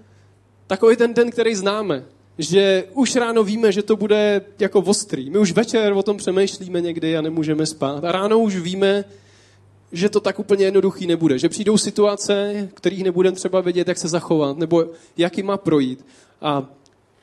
takový 0.67 0.95
ten 0.95 1.13
den, 1.13 1.31
který 1.31 1.55
známe, 1.55 2.05
že 2.37 2.83
už 2.93 3.15
ráno 3.15 3.43
víme, 3.43 3.71
že 3.71 3.83
to 3.83 3.95
bude 3.95 4.41
jako 4.59 4.79
ostrý. 4.79 5.29
My 5.29 5.37
už 5.37 5.51
večer 5.51 5.93
o 5.93 6.03
tom 6.03 6.17
přemýšlíme 6.17 6.81
někdy 6.81 7.17
a 7.17 7.21
nemůžeme 7.21 7.65
spát. 7.65 8.03
A 8.03 8.11
ráno 8.11 8.39
už 8.39 8.55
víme, 8.55 9.05
že 9.91 10.09
to 10.09 10.19
tak 10.19 10.39
úplně 10.39 10.65
jednoduchý 10.65 11.07
nebude. 11.07 11.39
Že 11.39 11.49
přijdou 11.49 11.77
situace, 11.77 12.69
kterých 12.73 13.03
nebudeme 13.03 13.35
třeba 13.35 13.61
vědět, 13.61 13.87
jak 13.87 13.97
se 13.97 14.07
zachovat, 14.07 14.57
nebo 14.57 14.85
jak 15.17 15.37
jim 15.37 15.45
má 15.45 15.57
projít. 15.57 16.05
A 16.41 16.69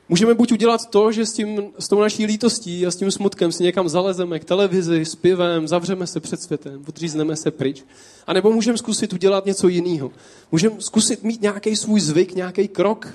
můžeme 0.09 0.33
buď 0.33 0.51
udělat 0.51 0.89
to, 0.89 1.11
že 1.11 1.25
s, 1.25 1.33
tím, 1.33 1.63
s 1.79 1.87
tou 1.87 1.99
naší 1.99 2.25
lítostí 2.25 2.85
a 2.85 2.91
s 2.91 2.95
tím 2.95 3.11
smutkem 3.11 3.51
si 3.51 3.63
někam 3.63 3.89
zalezeme 3.89 4.39
k 4.39 4.45
televizi, 4.45 5.05
s 5.05 5.15
pivem, 5.15 5.67
zavřeme 5.67 6.07
se 6.07 6.19
před 6.19 6.41
světem, 6.41 6.83
odřízneme 6.87 7.35
se 7.35 7.51
pryč. 7.51 7.83
A 8.27 8.33
nebo 8.33 8.51
můžeme 8.51 8.77
zkusit 8.77 9.13
udělat 9.13 9.45
něco 9.45 9.67
jiného. 9.67 10.11
Můžeme 10.51 10.75
zkusit 10.79 11.23
mít 11.23 11.41
nějaký 11.41 11.75
svůj 11.75 11.99
zvyk, 11.99 12.35
nějaký 12.35 12.67
krok, 12.67 13.13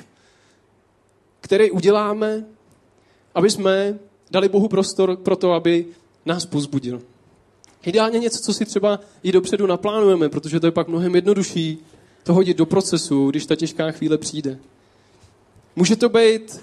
který 1.40 1.70
uděláme, 1.70 2.44
aby 3.34 3.50
jsme 3.50 3.98
dali 4.30 4.48
Bohu 4.48 4.68
prostor 4.68 5.16
pro 5.16 5.36
to, 5.36 5.52
aby 5.52 5.86
nás 6.26 6.46
pozbudil. 6.46 7.02
Ideálně 7.84 8.18
něco, 8.18 8.38
co 8.38 8.54
si 8.54 8.64
třeba 8.64 9.00
i 9.22 9.32
dopředu 9.32 9.66
naplánujeme, 9.66 10.28
protože 10.28 10.60
to 10.60 10.66
je 10.66 10.70
pak 10.70 10.88
mnohem 10.88 11.14
jednodušší 11.14 11.78
to 12.22 12.34
hodit 12.34 12.56
do 12.56 12.66
procesu, 12.66 13.30
když 13.30 13.46
ta 13.46 13.56
těžká 13.56 13.90
chvíle 13.90 14.18
přijde. 14.18 14.58
Může 15.76 15.96
to 15.96 16.08
být 16.08 16.60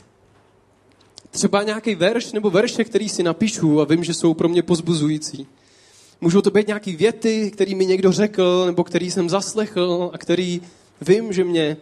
třeba 1.35 1.63
nějaký 1.63 1.95
verš 1.95 2.31
nebo 2.31 2.49
verše, 2.49 2.83
který 2.83 3.09
si 3.09 3.23
napíšu 3.23 3.81
a 3.81 3.85
vím, 3.85 4.03
že 4.03 4.13
jsou 4.13 4.33
pro 4.33 4.49
mě 4.49 4.63
pozbuzující. 4.63 5.47
Můžou 6.21 6.41
to 6.41 6.51
být 6.51 6.67
nějaký 6.67 6.95
věty, 6.95 7.51
který 7.51 7.75
mi 7.75 7.85
někdo 7.85 8.11
řekl, 8.11 8.63
nebo 8.65 8.83
který 8.83 9.11
jsem 9.11 9.29
zaslechl 9.29 10.09
a 10.13 10.17
který 10.17 10.61
vím, 11.01 11.33
že 11.33 11.43
mě 11.43 11.77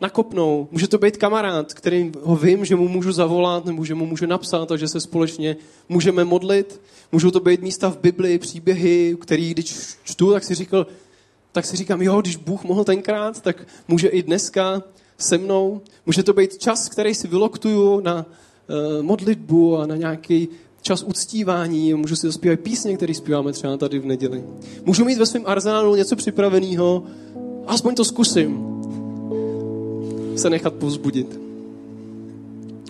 nakopnou. 0.00 0.68
Může 0.70 0.88
to 0.88 0.98
být 0.98 1.16
kamarád, 1.16 1.74
který 1.74 2.12
ho 2.22 2.36
vím, 2.36 2.64
že 2.64 2.76
mu 2.76 2.88
můžu 2.88 3.12
zavolat, 3.12 3.64
nebo 3.64 3.84
že 3.84 3.94
mu 3.94 4.06
můžu 4.06 4.26
napsat 4.26 4.72
a 4.72 4.76
že 4.76 4.88
se 4.88 5.00
společně 5.00 5.56
můžeme 5.88 6.24
modlit. 6.24 6.80
Můžou 7.12 7.30
to 7.30 7.40
být 7.40 7.62
místa 7.62 7.90
v 7.90 7.98
Bibli, 7.98 8.38
příběhy, 8.38 9.16
který 9.20 9.50
když 9.50 9.74
čtu, 10.04 10.32
tak 10.32 10.44
si 10.44 10.54
říkal, 10.54 10.86
tak 11.52 11.66
si 11.66 11.76
říkám, 11.76 12.02
jo, 12.02 12.20
když 12.20 12.36
Bůh 12.36 12.64
mohl 12.64 12.84
tenkrát, 12.84 13.40
tak 13.40 13.66
může 13.88 14.08
i 14.08 14.22
dneska 14.22 14.82
se 15.18 15.38
mnou. 15.38 15.80
Může 16.06 16.22
to 16.22 16.32
být 16.32 16.58
čas, 16.58 16.88
který 16.88 17.14
si 17.14 17.28
vyloktuju 17.28 18.00
na 18.00 18.26
modlitbu 19.02 19.78
a 19.78 19.86
na 19.86 19.96
nějaký 19.96 20.48
čas 20.82 21.02
uctívání, 21.02 21.94
můžu 21.94 22.16
si 22.16 22.26
zaspívat 22.26 22.60
písně, 22.60 22.96
které 22.96 23.14
zpíváme 23.14 23.52
třeba 23.52 23.76
tady 23.76 23.98
v 23.98 24.06
neděli. 24.06 24.44
Můžu 24.84 25.04
mít 25.04 25.18
ve 25.18 25.26
svém 25.26 25.42
arzenálu 25.46 25.96
něco 25.96 26.16
připraveného, 26.16 27.02
aspoň 27.66 27.94
to 27.94 28.04
zkusím 28.04 28.72
se 30.36 30.50
nechat 30.50 30.74
povzbudit. 30.74 31.40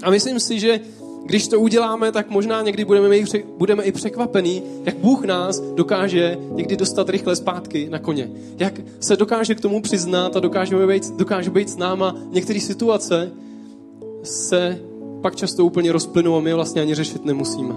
A 0.03 0.11
myslím 0.11 0.41
si, 0.41 0.61
že 0.61 0.81
když 1.25 1.49
to 1.49 1.61
uděláme, 1.61 2.13
tak 2.13 2.31
možná 2.31 2.63
někdy 2.63 2.85
budeme, 2.85 3.17
i, 3.17 3.25
budeme 3.59 3.83
i 3.83 3.93
překvapení, 3.93 4.63
jak 4.85 4.97
Bůh 4.97 5.25
nás 5.25 5.61
dokáže 5.61 6.39
někdy 6.53 6.77
dostat 6.77 7.09
rychle 7.09 7.37
zpátky 7.37 7.89
na 7.91 7.99
koně. 7.99 8.31
Jak 8.59 8.81
se 9.01 9.17
dokáže 9.17 9.55
k 9.55 9.61
tomu 9.61 9.83
přiznat 9.83 10.37
a 10.37 10.41
dokáže 10.41 10.87
být, 10.87 11.11
dokáže 11.11 11.51
být 11.51 11.71
s 11.71 11.77
náma. 11.77 12.17
Některé 12.31 12.61
situace 12.61 13.33
se 14.23 14.79
pak 15.23 15.37
často 15.37 15.65
úplně 15.65 15.93
rozplynou 15.93 16.37
a 16.37 16.41
my 16.41 16.55
vlastně 16.55 16.83
ani 16.83 16.95
řešit 16.95 17.25
nemusíme. 17.25 17.75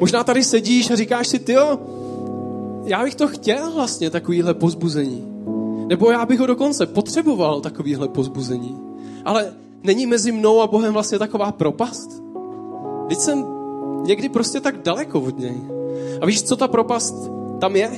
Možná 0.00 0.24
tady 0.24 0.44
sedíš 0.44 0.90
a 0.90 0.96
říkáš 0.96 1.28
si, 1.28 1.38
tyjo, 1.38 1.78
já 2.84 3.04
bych 3.04 3.14
to 3.14 3.28
chtěl 3.28 3.72
vlastně, 3.74 4.10
takovýhle 4.10 4.54
pozbuzení. 4.54 5.24
Nebo 5.86 6.10
já 6.10 6.26
bych 6.26 6.40
ho 6.40 6.46
dokonce 6.46 6.86
potřeboval, 6.86 7.60
takovýhle 7.60 8.08
pozbuzení. 8.08 8.78
Ale 9.24 9.52
není 9.82 10.06
mezi 10.06 10.32
mnou 10.32 10.60
a 10.60 10.66
Bohem 10.66 10.92
vlastně 10.92 11.18
taková 11.18 11.52
propast? 11.52 12.22
Teď 13.08 13.18
jsem 13.18 13.44
někdy 14.02 14.28
prostě 14.28 14.60
tak 14.60 14.82
daleko 14.82 15.20
od 15.20 15.38
něj. 15.38 15.60
A 16.20 16.26
víš, 16.26 16.42
co 16.42 16.56
ta 16.56 16.68
propast 16.68 17.30
tam 17.60 17.76
je? 17.76 17.90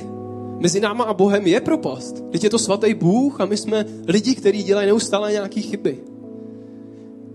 Mezi 0.59 0.79
náma 0.79 1.03
a 1.03 1.13
Bohem 1.13 1.47
je 1.47 1.61
propast. 1.61 2.23
Teď 2.31 2.43
je 2.43 2.49
to 2.49 2.59
svatý 2.59 2.93
Bůh 2.93 3.41
a 3.41 3.45
my 3.45 3.57
jsme 3.57 3.85
lidi, 4.07 4.35
kteří 4.35 4.63
dělají 4.63 4.87
neustále 4.87 5.31
nějaké 5.31 5.61
chyby. 5.61 5.99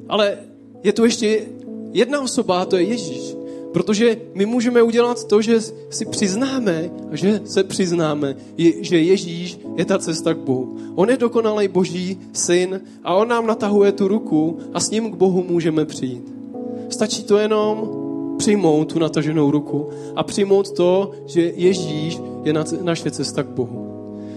Ale 0.08 0.38
je 0.82 0.92
tu 0.92 1.04
ještě 1.04 1.46
jedna 1.92 2.20
osoba 2.20 2.60
a 2.60 2.64
to 2.64 2.76
je 2.76 2.82
Ježíš. 2.82 3.36
Protože 3.72 4.16
my 4.34 4.46
můžeme 4.46 4.82
udělat 4.82 5.24
to, 5.24 5.42
že 5.42 5.60
si 5.90 6.04
přiznáme, 6.04 6.90
že 7.12 7.40
se 7.44 7.64
přiznáme, 7.64 8.36
že 8.80 9.00
Ježíš 9.00 9.58
je 9.76 9.84
ta 9.84 9.98
cesta 9.98 10.34
k 10.34 10.38
Bohu. 10.38 10.76
On 10.94 11.10
je 11.10 11.16
dokonalý 11.16 11.68
boží 11.68 12.18
syn 12.32 12.80
a 13.04 13.14
on 13.14 13.28
nám 13.28 13.46
natahuje 13.46 13.92
tu 13.92 14.08
ruku 14.08 14.58
a 14.72 14.80
s 14.80 14.90
ním 14.90 15.10
k 15.10 15.16
Bohu 15.16 15.44
můžeme 15.48 15.84
přijít. 15.84 16.32
Stačí 16.88 17.24
to 17.24 17.38
jenom 17.38 17.88
přijmout 18.38 18.92
tu 18.92 18.98
nataženou 18.98 19.50
ruku 19.50 19.88
a 20.16 20.22
přijmout 20.22 20.70
to, 20.70 21.10
že 21.26 21.52
Ježíš 21.56 22.20
je 22.44 22.52
naše 22.82 23.10
cesta 23.10 23.42
k 23.42 23.48
Bohu. 23.48 23.90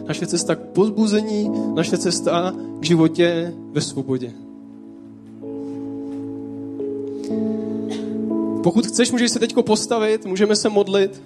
Naše 0.08 0.28
cesta 0.28 0.56
k 0.56 0.60
pozbuzení, 0.60 1.52
naše 1.76 1.98
cesta 1.98 2.56
k 2.80 2.84
životě 2.86 3.54
ve 3.72 3.82
svobodě. 3.82 4.47
Pokud 8.68 8.88
chceš, 8.88 9.12
můžeš 9.12 9.32
se 9.32 9.40
teď 9.40 9.56
postavit, 9.56 10.26
můžeme 10.26 10.56
se 10.56 10.70
modlit. 10.70 11.22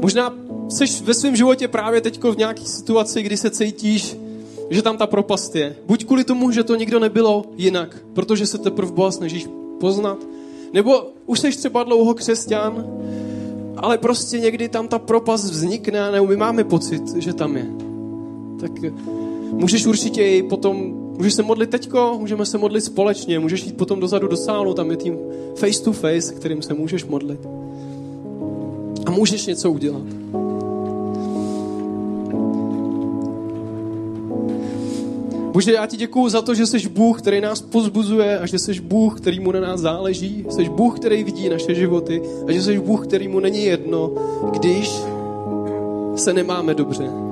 Možná 0.00 0.34
jsi 0.68 1.04
ve 1.04 1.14
svém 1.14 1.36
životě 1.36 1.68
právě 1.68 2.00
teď 2.00 2.22
v 2.22 2.36
nějaké 2.36 2.64
situaci, 2.64 3.22
kdy 3.22 3.36
se 3.36 3.50
cítíš, 3.50 4.16
že 4.70 4.82
tam 4.82 4.96
ta 4.96 5.06
propast 5.06 5.56
je. 5.56 5.76
Buď 5.86 6.04
kvůli 6.04 6.24
tomu, 6.24 6.50
že 6.50 6.64
to 6.64 6.74
nikdo 6.74 6.98
nebylo 7.00 7.44
jinak, 7.56 7.96
protože 8.12 8.46
se 8.46 8.58
teprve 8.58 8.92
Boha 8.92 9.10
snažíš 9.10 9.48
poznat, 9.80 10.18
nebo 10.72 11.06
už 11.26 11.40
jsi 11.40 11.50
třeba 11.50 11.84
dlouho 11.84 12.14
křesťan, 12.14 12.84
ale 13.76 13.98
prostě 13.98 14.38
někdy 14.38 14.68
tam 14.68 14.88
ta 14.88 14.98
propast 14.98 15.44
vznikne, 15.44 16.12
nebo 16.12 16.26
my 16.26 16.36
máme 16.36 16.64
pocit, 16.64 17.16
že 17.16 17.32
tam 17.32 17.56
je. 17.56 17.66
Tak 18.60 18.70
můžeš 19.52 19.86
určitě 19.86 20.28
i 20.28 20.42
potom 20.42 21.05
Můžeš 21.16 21.34
se 21.34 21.42
modlit 21.42 21.70
teďko, 21.70 22.16
můžeme 22.20 22.46
se 22.46 22.58
modlit 22.58 22.84
společně, 22.84 23.38
můžeš 23.38 23.64
jít 23.64 23.76
potom 23.76 24.00
dozadu 24.00 24.28
do 24.28 24.36
sálu, 24.36 24.74
tam 24.74 24.90
je 24.90 24.96
tým 24.96 25.18
face 25.56 25.82
to 25.82 25.92
face, 25.92 26.34
kterým 26.34 26.62
se 26.62 26.74
můžeš 26.74 27.04
modlit. 27.04 27.40
A 29.06 29.10
můžeš 29.10 29.46
něco 29.46 29.70
udělat. 29.70 30.02
Bože, 35.52 35.72
já 35.72 35.86
ti 35.86 35.96
děkuju 35.96 36.28
za 36.28 36.42
to, 36.42 36.54
že 36.54 36.66
jsi 36.66 36.88
Bůh, 36.88 37.18
který 37.22 37.40
nás 37.40 37.60
pozbuzuje 37.60 38.38
a 38.38 38.46
že 38.46 38.58
jsi 38.58 38.80
Bůh, 38.80 39.20
který 39.20 39.40
mu 39.40 39.52
na 39.52 39.60
nás 39.60 39.80
záleží. 39.80 40.46
Jsi 40.50 40.68
Bůh, 40.68 40.98
který 40.98 41.24
vidí 41.24 41.48
naše 41.48 41.74
životy 41.74 42.22
a 42.46 42.52
že 42.52 42.62
jsi 42.62 42.78
Bůh, 42.78 43.06
který 43.06 43.28
mu 43.28 43.40
není 43.40 43.64
jedno, 43.64 44.12
když 44.52 44.90
se 46.16 46.32
nemáme 46.32 46.74
dobře. 46.74 47.25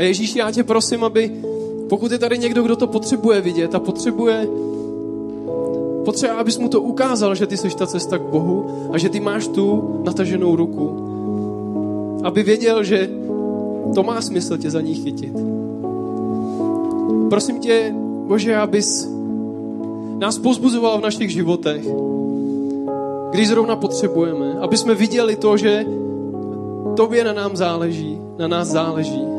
A 0.00 0.02
Ježíš, 0.02 0.36
já 0.36 0.50
tě 0.50 0.64
prosím, 0.64 1.04
aby 1.04 1.32
pokud 1.88 2.12
je 2.12 2.18
tady 2.18 2.38
někdo, 2.38 2.62
kdo 2.62 2.76
to 2.76 2.86
potřebuje 2.86 3.40
vidět 3.40 3.74
a 3.74 3.80
potřebuje 3.80 4.48
potřebuje, 6.04 6.40
abys 6.40 6.58
mu 6.58 6.68
to 6.68 6.80
ukázal, 6.80 7.34
že 7.34 7.46
ty 7.46 7.56
jsi 7.56 7.76
ta 7.76 7.86
cesta 7.86 8.18
k 8.18 8.22
Bohu 8.22 8.88
a 8.92 8.98
že 8.98 9.08
ty 9.08 9.20
máš 9.20 9.48
tu 9.48 10.00
nataženou 10.04 10.56
ruku. 10.56 10.96
Aby 12.24 12.42
věděl, 12.42 12.84
že 12.84 13.10
to 13.94 14.02
má 14.02 14.22
smysl 14.22 14.58
tě 14.58 14.70
za 14.70 14.80
ní 14.80 14.94
chytit. 14.94 15.32
Prosím 17.28 17.60
tě, 17.60 17.94
Bože, 18.26 18.56
abys 18.56 19.08
nás 20.18 20.38
pozbuzoval 20.38 20.98
v 20.98 21.02
našich 21.02 21.30
životech, 21.30 21.84
když 23.30 23.48
zrovna 23.48 23.76
potřebujeme, 23.76 24.56
aby 24.60 24.76
jsme 24.76 24.94
viděli 24.94 25.36
to, 25.36 25.56
že 25.56 25.84
tobě 26.96 27.24
na 27.24 27.32
nám 27.32 27.56
záleží, 27.56 28.18
na 28.38 28.48
nás 28.48 28.68
záleží 28.68 29.29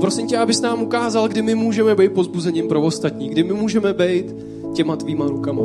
prosím 0.00 0.26
tě, 0.26 0.38
abys 0.38 0.60
nám 0.60 0.82
ukázal, 0.82 1.28
kdy 1.28 1.42
my 1.42 1.54
můžeme 1.54 1.94
být 1.94 2.12
pozbuzením 2.12 2.68
pro 2.68 2.82
ostatní, 2.82 3.28
kdy 3.28 3.42
my 3.42 3.52
můžeme 3.52 3.92
být 3.92 4.34
těma 4.74 4.96
tvýma 4.96 5.26
rukama. 5.26 5.62